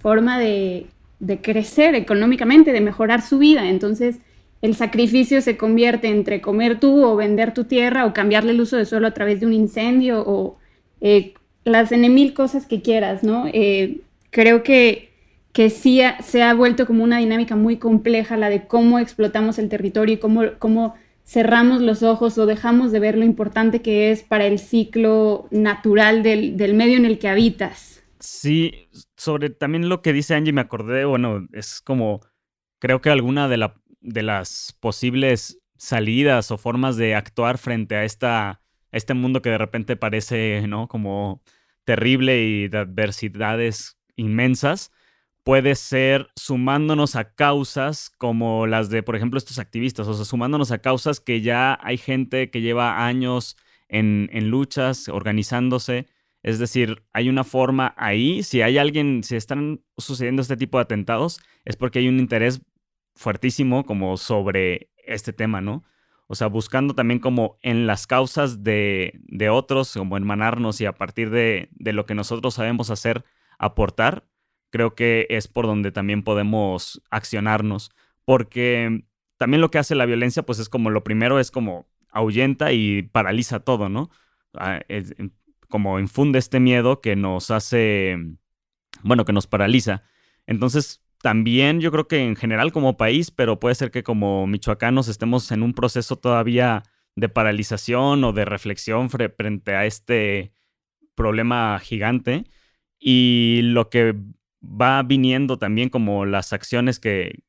[0.01, 0.89] forma de,
[1.20, 3.68] de crecer económicamente, de mejorar su vida.
[3.68, 4.18] Entonces,
[4.61, 8.76] el sacrificio se convierte entre comer tú o vender tu tierra o cambiarle el uso
[8.76, 10.59] de suelo a través de un incendio o
[11.01, 13.47] eh, las en mil cosas que quieras, ¿no?
[13.47, 15.11] Eh, creo que,
[15.53, 19.68] que sí se ha vuelto como una dinámica muy compleja la de cómo explotamos el
[19.68, 24.22] territorio y cómo, cómo cerramos los ojos o dejamos de ver lo importante que es
[24.22, 28.03] para el ciclo natural del, del medio en el que habitas.
[28.20, 32.20] Sí, sobre también lo que dice Angie me acordé, bueno, es como,
[32.79, 38.05] creo que alguna de la de las posibles salidas o formas de actuar frente a
[38.05, 38.61] esta,
[38.93, 40.87] este mundo que de repente parece, ¿no?
[40.89, 41.43] Como
[41.85, 44.93] terrible y de adversidades inmensas,
[45.45, 50.72] puede ser sumándonos a causas como las de, por ejemplo, estos activistas, o sea, sumándonos
[50.72, 53.57] a causas que ya hay gente que lleva años
[53.88, 56.09] en, en luchas, organizándose.
[56.42, 60.82] Es decir, hay una forma ahí, si hay alguien, si están sucediendo este tipo de
[60.82, 62.62] atentados, es porque hay un interés
[63.14, 65.84] fuertísimo como sobre este tema, ¿no?
[66.26, 70.95] O sea, buscando también como en las causas de, de otros, como hermanarnos y a
[70.95, 73.24] partir de, de, lo que nosotros sabemos hacer,
[73.59, 74.26] aportar,
[74.75, 77.93] creo que es por donde también podemos accionarnos.
[78.25, 79.05] Porque
[79.37, 83.03] también lo que hace la violencia, pues es como lo primero es como ahuyenta y
[83.03, 84.11] paraliza todo, ¿no?
[84.55, 85.14] Ah, es,
[85.68, 88.18] como infunde este miedo que nos hace,
[89.05, 90.03] bueno, que nos paraliza.
[90.45, 95.07] Entonces, también yo creo que en general como país, pero puede ser que como michoacanos
[95.07, 96.83] estemos en un proceso todavía
[97.14, 100.53] de paralización o de reflexión frente a este
[101.14, 102.45] problema gigante.
[102.99, 104.16] Y lo que
[104.65, 107.43] va viniendo también como las acciones que,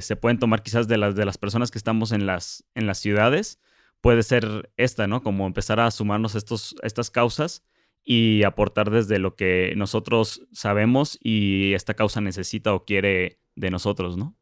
[0.00, 2.98] se pueden tomar quizás de las, de las personas que estamos en las, en las
[2.98, 3.58] ciudades,
[4.00, 5.22] puede ser esta, ¿no?
[5.22, 7.62] Como empezar a sumarnos estos, estas causas
[8.04, 14.16] y aportar desde lo que nosotros sabemos y esta causa necesita o quiere de nosotros,
[14.16, 14.34] ¿no?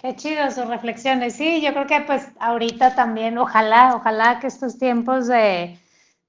[0.00, 1.34] Qué chido sus reflexiones.
[1.34, 5.78] Sí, yo creo que pues ahorita también, ojalá, ojalá que estos tiempos de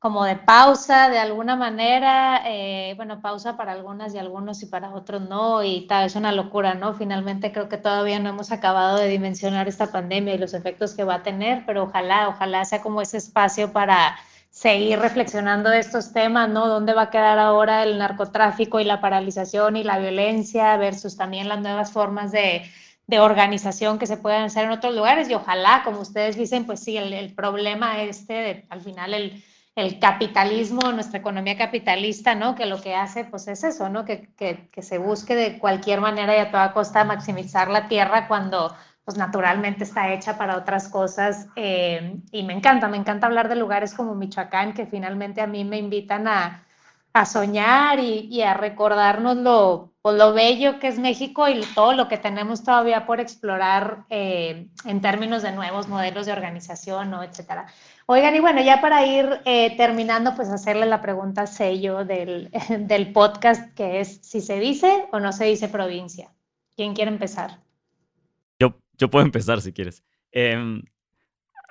[0.05, 4.93] como de pausa de alguna manera, eh, bueno, pausa para algunas y algunos y para
[4.93, 6.93] otros no, y tal, es una locura, ¿no?
[6.93, 11.03] Finalmente creo que todavía no hemos acabado de dimensionar esta pandemia y los efectos que
[11.03, 14.15] va a tener, pero ojalá, ojalá sea como ese espacio para
[14.51, 16.67] seguir reflexionando de estos temas, ¿no?
[16.67, 21.49] ¿Dónde va a quedar ahora el narcotráfico y la paralización y la violencia versus también
[21.49, 22.61] las nuevas formas de,
[23.07, 25.27] de organización que se pueden hacer en otros lugares?
[25.31, 29.43] Y ojalá, como ustedes dicen, pues sí, el, el problema este, al final el,
[29.75, 32.55] el, capitalismo, nuestra economía capitalista, ¿no?
[32.55, 34.05] Que lo que hace, pues es eso, ¿no?
[34.05, 38.27] Que, que, que se busque de cualquier manera y a toda costa maximizar la tierra
[38.27, 43.49] cuando pues naturalmente está hecha para otras cosas eh, y me encanta, me encanta hablar
[43.49, 46.64] de lugares como Michoacán que finalmente a mí me invitan a,
[47.15, 51.93] a soñar y, y, a recordarnos lo, pues, lo bello que es México y todo
[51.93, 57.23] lo que tenemos todavía por explorar eh, en términos de nuevos modelos de organización, ¿no?
[57.23, 57.67] etcétera.
[58.05, 63.13] Oigan, y bueno, ya para ir eh, terminando, pues hacerle la pregunta sello del, del
[63.13, 66.33] podcast, que es si se dice o no se dice provincia.
[66.75, 67.61] ¿Quién quiere empezar?
[68.97, 70.03] Yo puedo empezar si quieres.
[70.33, 70.83] Em,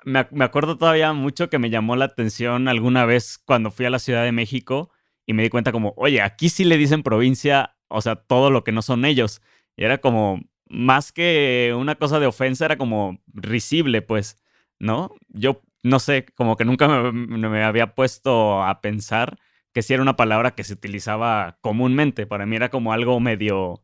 [0.04, 3.90] me, me, acuerdo todavía mucho que me llamó la atención alguna vez cuando fui a
[3.90, 4.90] la Ciudad de México
[5.26, 8.64] y me di cuenta como, oye, aquí sí le dicen provincia, o sea, todo lo
[8.64, 9.42] que no son ellos.
[9.76, 14.36] Y era como, más que una cosa de ofensa, era como risible, pues,
[14.78, 15.14] ¿no?
[15.28, 19.38] Yo no sé, como que nunca me, había puesto a pensar
[19.72, 22.26] que sí era una palabra que se utilizaba comúnmente.
[22.26, 23.82] Para mí era como algo medio,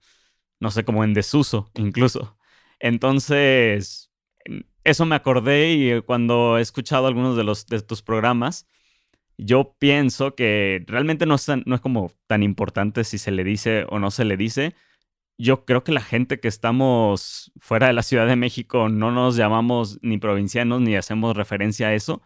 [0.61, 2.39] no sé, como en desuso incluso.
[2.79, 4.11] Entonces,
[4.85, 8.67] eso me acordé y cuando he escuchado algunos de, los, de tus programas,
[9.45, 13.87] yo pienso que realmente no es, no es como tan importante si se le dice
[13.89, 14.75] o no se le dice.
[15.39, 19.37] Yo creo que la gente que estamos fuera de la Ciudad de México no nos
[19.37, 22.21] llamamos ni provincianos ni hacemos referencia a eso.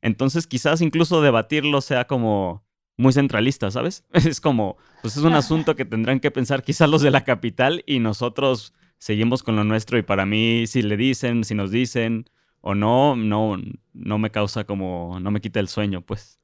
[0.00, 2.64] Entonces quizás incluso debatirlo sea como
[2.96, 4.04] muy centralista, ¿sabes?
[4.12, 7.82] Es como, pues es un asunto que tendrán que pensar quizás los de la capital
[7.86, 12.26] y nosotros seguimos con lo nuestro y para mí si le dicen, si nos dicen
[12.60, 13.56] o no, no,
[13.92, 16.39] no me causa como, no me quita el sueño, pues.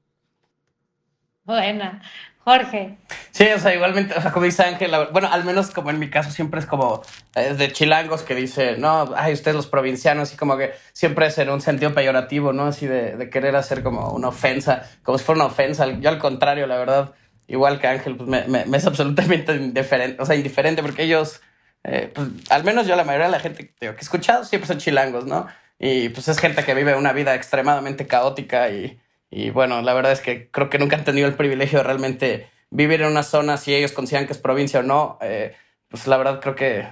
[1.46, 2.02] Buena.
[2.46, 2.96] Jorge.
[3.32, 6.10] Sí, o sea, igualmente, o sea, como dice Ángel, bueno, al menos como en mi
[6.10, 7.02] caso siempre es como
[7.34, 11.38] es de chilangos que dice, no, ay, ustedes los provincianos, y como que siempre es
[11.38, 12.66] en un sentido peyorativo, ¿no?
[12.66, 15.88] Así de, querer hacer como una ofensa, como si fuera una ofensa.
[15.98, 17.14] Yo al contrario, la verdad,
[17.48, 21.40] igual que Ángel, pues me, me, es absolutamente indiferente, o sea, indiferente porque ellos,
[21.82, 24.78] eh, pues al menos yo la mayoría de la gente que he escuchado siempre son
[24.78, 25.48] chilangos, ¿no?
[25.80, 30.12] Y pues es gente que vive una vida extremadamente caótica y y bueno, la verdad
[30.12, 33.56] es que creo que nunca han tenido el privilegio de realmente vivir en una zona,
[33.56, 35.18] si ellos consideran que es provincia o no.
[35.20, 35.54] Eh,
[35.88, 36.86] pues la verdad creo que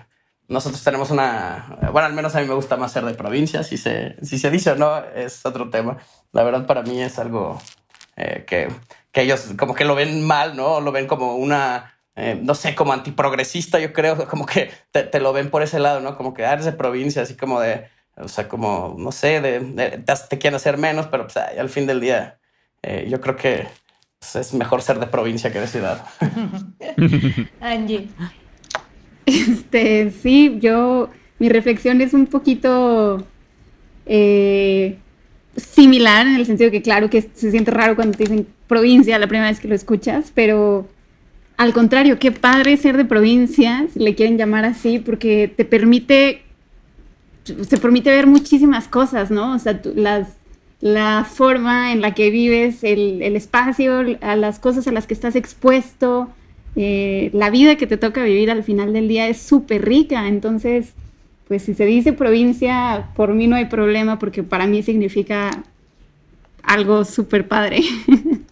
[0.49, 3.77] nosotros tenemos una, bueno, al menos a mí me gusta más ser de provincia, si
[3.77, 5.99] se, si se dice o no, es otro tema.
[6.33, 7.61] La verdad para mí es algo
[8.17, 8.69] eh, que,
[9.11, 10.81] que, ellos como que lo ven mal, ¿no?
[10.81, 15.33] Lo ven como una, eh, no sé, como antiprogresista, yo creo, como que te, lo
[15.33, 16.17] ven por ese lado, ¿no?
[16.17, 19.61] Como que ah, eres de provincia, así como de, o sea, como, no sé, de,
[20.29, 22.39] te, quieren hacer menos, pero pues, al fin del día
[22.83, 23.67] eh, yo creo que
[24.19, 26.05] pues, es mejor ser de provincia que de ciudad.
[27.61, 28.09] Angie.
[29.27, 31.09] Este, sí, yo,
[31.39, 33.27] mi reflexión es un poquito
[34.07, 34.99] eh,
[35.57, 39.27] similar en el sentido que claro que se siente raro cuando te dicen provincia la
[39.27, 40.89] primera vez que lo escuchas, pero
[41.57, 46.44] al contrario, qué padre ser de provincia, si le quieren llamar así, porque te permite
[47.45, 49.55] se permite ver muchísimas cosas, ¿no?
[49.55, 50.29] O sea, las,
[50.81, 55.37] la forma en la que vives, el, espacio, a las cosas a las que estás
[55.37, 56.29] expuesto,
[56.77, 60.29] eh, la vida que te toca vivir al final del día es súper rica.
[60.29, 60.93] Entonces,
[61.49, 65.63] pues si se dice provincia, por mí no hay problema porque para mí significa
[66.63, 67.83] algo súper padre.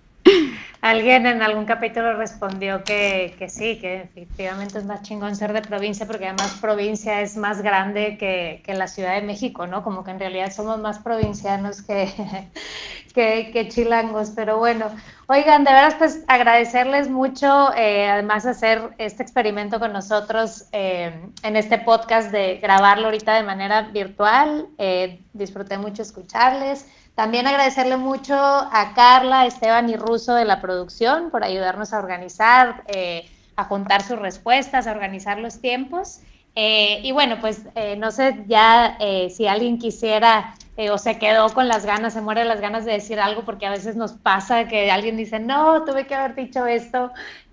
[0.82, 5.62] Alguien en algún capítulo respondió que, que, sí, que efectivamente es más chingón ser de
[5.62, 9.84] provincia porque además provincia es más grande que, que la Ciudad de México, ¿no?
[9.84, 12.08] Como que en realidad somos más provincianos que,
[13.14, 14.86] que, chilangos, pero bueno.
[15.28, 21.12] Oigan, de veras pues agradecerles mucho, eh, además hacer este experimento con nosotros eh,
[21.44, 24.66] en este podcast de grabarlo ahorita de manera virtual.
[24.78, 26.88] Eh, disfruté mucho escucharles.
[27.14, 32.84] También agradecerle mucho a Carla, Esteban y Russo de la producción por ayudarnos a organizar,
[32.86, 36.20] eh, a juntar sus respuestas, a organizar los tiempos.
[36.54, 38.96] Eh, y bueno, pues eh, no sé ya
[39.30, 40.54] si alguien quisiera
[40.90, 43.70] o se quedó con las ganas, se muere las ganas de decir algo, porque a
[43.70, 47.12] veces nos pasa que alguien dice, no, tuve que haber dicho esto.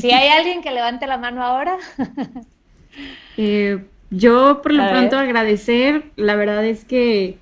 [0.00, 1.78] si hay alguien que levante la mano ahora.
[3.36, 7.38] yo por lo pronto agradecer, la verdad es que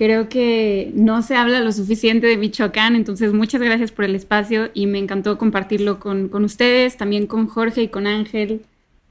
[0.00, 4.70] Creo que no se habla lo suficiente de Michoacán, entonces muchas gracias por el espacio
[4.72, 8.62] y me encantó compartirlo con, ustedes, también con Jorge y con Ángel.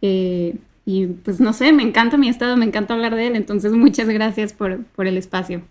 [0.01, 3.71] Eh, y pues no sé, me encanta mi estado, me encanta hablar de él, entonces
[3.73, 5.61] muchas gracias por, el espacio.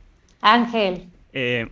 [0.41, 1.09] Ángel.
[1.33, 1.67] Eh,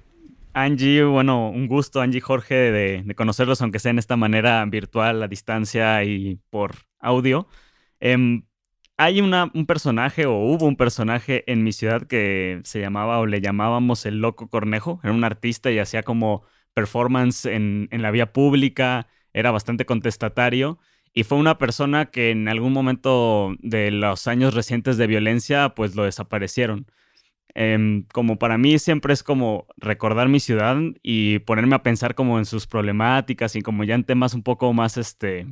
[0.52, 5.28] Angie, bueno, un gusto, Angie Jorge, de, conocerlos, aunque sea en esta manera virtual, a
[5.28, 7.46] distancia y por audio.
[8.00, 8.42] Em,
[8.98, 13.40] hay un personaje o hubo un personaje en mi ciudad que se llamaba o le
[13.40, 15.00] llamábamos el Loco Cornejo.
[15.02, 16.44] Era un artista y hacía como
[16.74, 20.78] performance en, la vía pública, era bastante contestatario
[21.12, 25.94] y fue una persona que en algún momento de los años recientes de violencia pues
[25.94, 26.86] lo desaparecieron.
[27.54, 32.38] Em, como para mí siempre es como recordar mi ciudad y ponerme a pensar como
[32.38, 35.46] en sus problemáticas y como ya en temas un poco más este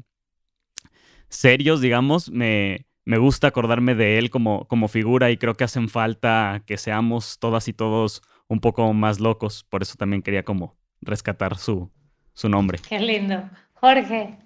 [1.29, 5.89] serios, digamos, me, me gusta acordarme de él como, como figura y creo que hacen
[5.89, 9.65] falta que seamos todas y todos un poco más locos.
[9.65, 11.91] Por eso también quería como rescatar su,
[12.33, 12.79] su nombre.
[12.89, 13.43] Qué lindo.
[13.75, 14.39] Jorge.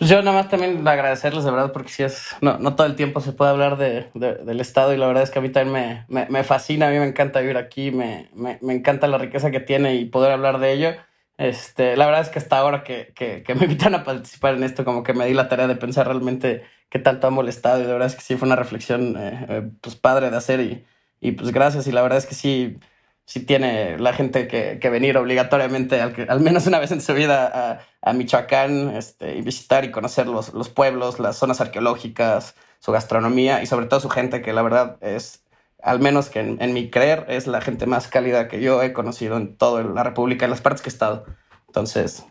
[0.00, 3.20] Yo nada más también agradecerles de verdad porque si es, no, no todo el tiempo
[3.20, 6.26] se puede hablar de, del Estado y la verdad es que a mí también me,
[6.28, 9.96] me, fascina, a mí me encanta vivir aquí, me, me, encanta la riqueza que tiene
[9.96, 10.90] y poder hablar de ello.
[11.36, 14.64] Este, la verdad es que hasta ahora que, que, que me invitan a participar en
[14.64, 17.86] esto, como que me di la tarea de pensar realmente qué tanto ha molestado y
[17.86, 20.86] de verdad es que sí fue una reflexión eh, eh, pues padre de hacer y,
[21.20, 22.78] y, pues gracias y la verdad es que sí,
[23.24, 27.14] sí tiene la gente que, que venir obligatoriamente al, al, menos una vez en su
[27.14, 32.54] vida a, a Michoacán este, y visitar y conocer los, los pueblos, las zonas arqueológicas,
[32.78, 35.44] su gastronomía y sobre todo su gente que la verdad es
[35.82, 38.94] al menos que en, en, mi creer, es la gente más cálida que yo he
[38.94, 41.26] conocido en toda la República, en las partes que he estado.
[41.66, 42.24] Entonces,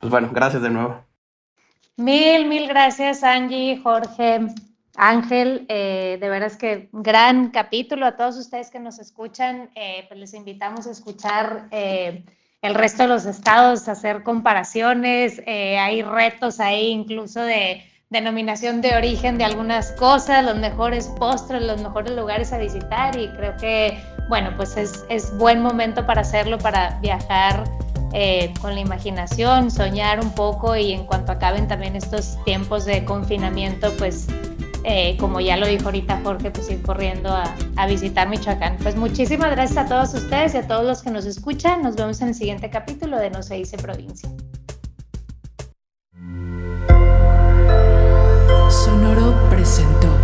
[0.00, 1.09] pues bueno, gracias de nuevo.
[2.00, 4.40] Mil, mil gracias, Angie, Jorge,
[4.96, 5.66] Ángel.
[5.68, 8.06] Eh, de veras que gran capítulo.
[8.06, 12.24] A todos ustedes que nos escuchan, eh, pues les invitamos a escuchar eh,
[12.62, 15.42] el resto de los estados, hacer comparaciones.
[15.46, 21.82] hay retos ahí incluso de denominación de origen de algunas cosas, los mejores postres, los
[21.82, 26.56] mejores lugares a visitar y creo que, bueno, pues es, es buen momento para hacerlo,
[26.56, 27.64] para viajar
[28.12, 33.04] eh, con la imaginación, soñar un poco y en cuanto acaben también estos tiempos de
[33.04, 34.26] confinamiento, pues
[34.84, 38.78] eh, como ya lo dijo ahorita Jorge, pues ir corriendo a, a, visitar Michoacán.
[38.82, 41.82] Pues muchísimas gracias a todos ustedes y a todos los que nos escuchan.
[41.82, 44.28] Nos vemos en el siguiente capítulo de No se dice provincia.
[48.70, 50.19] Sonoro presentó.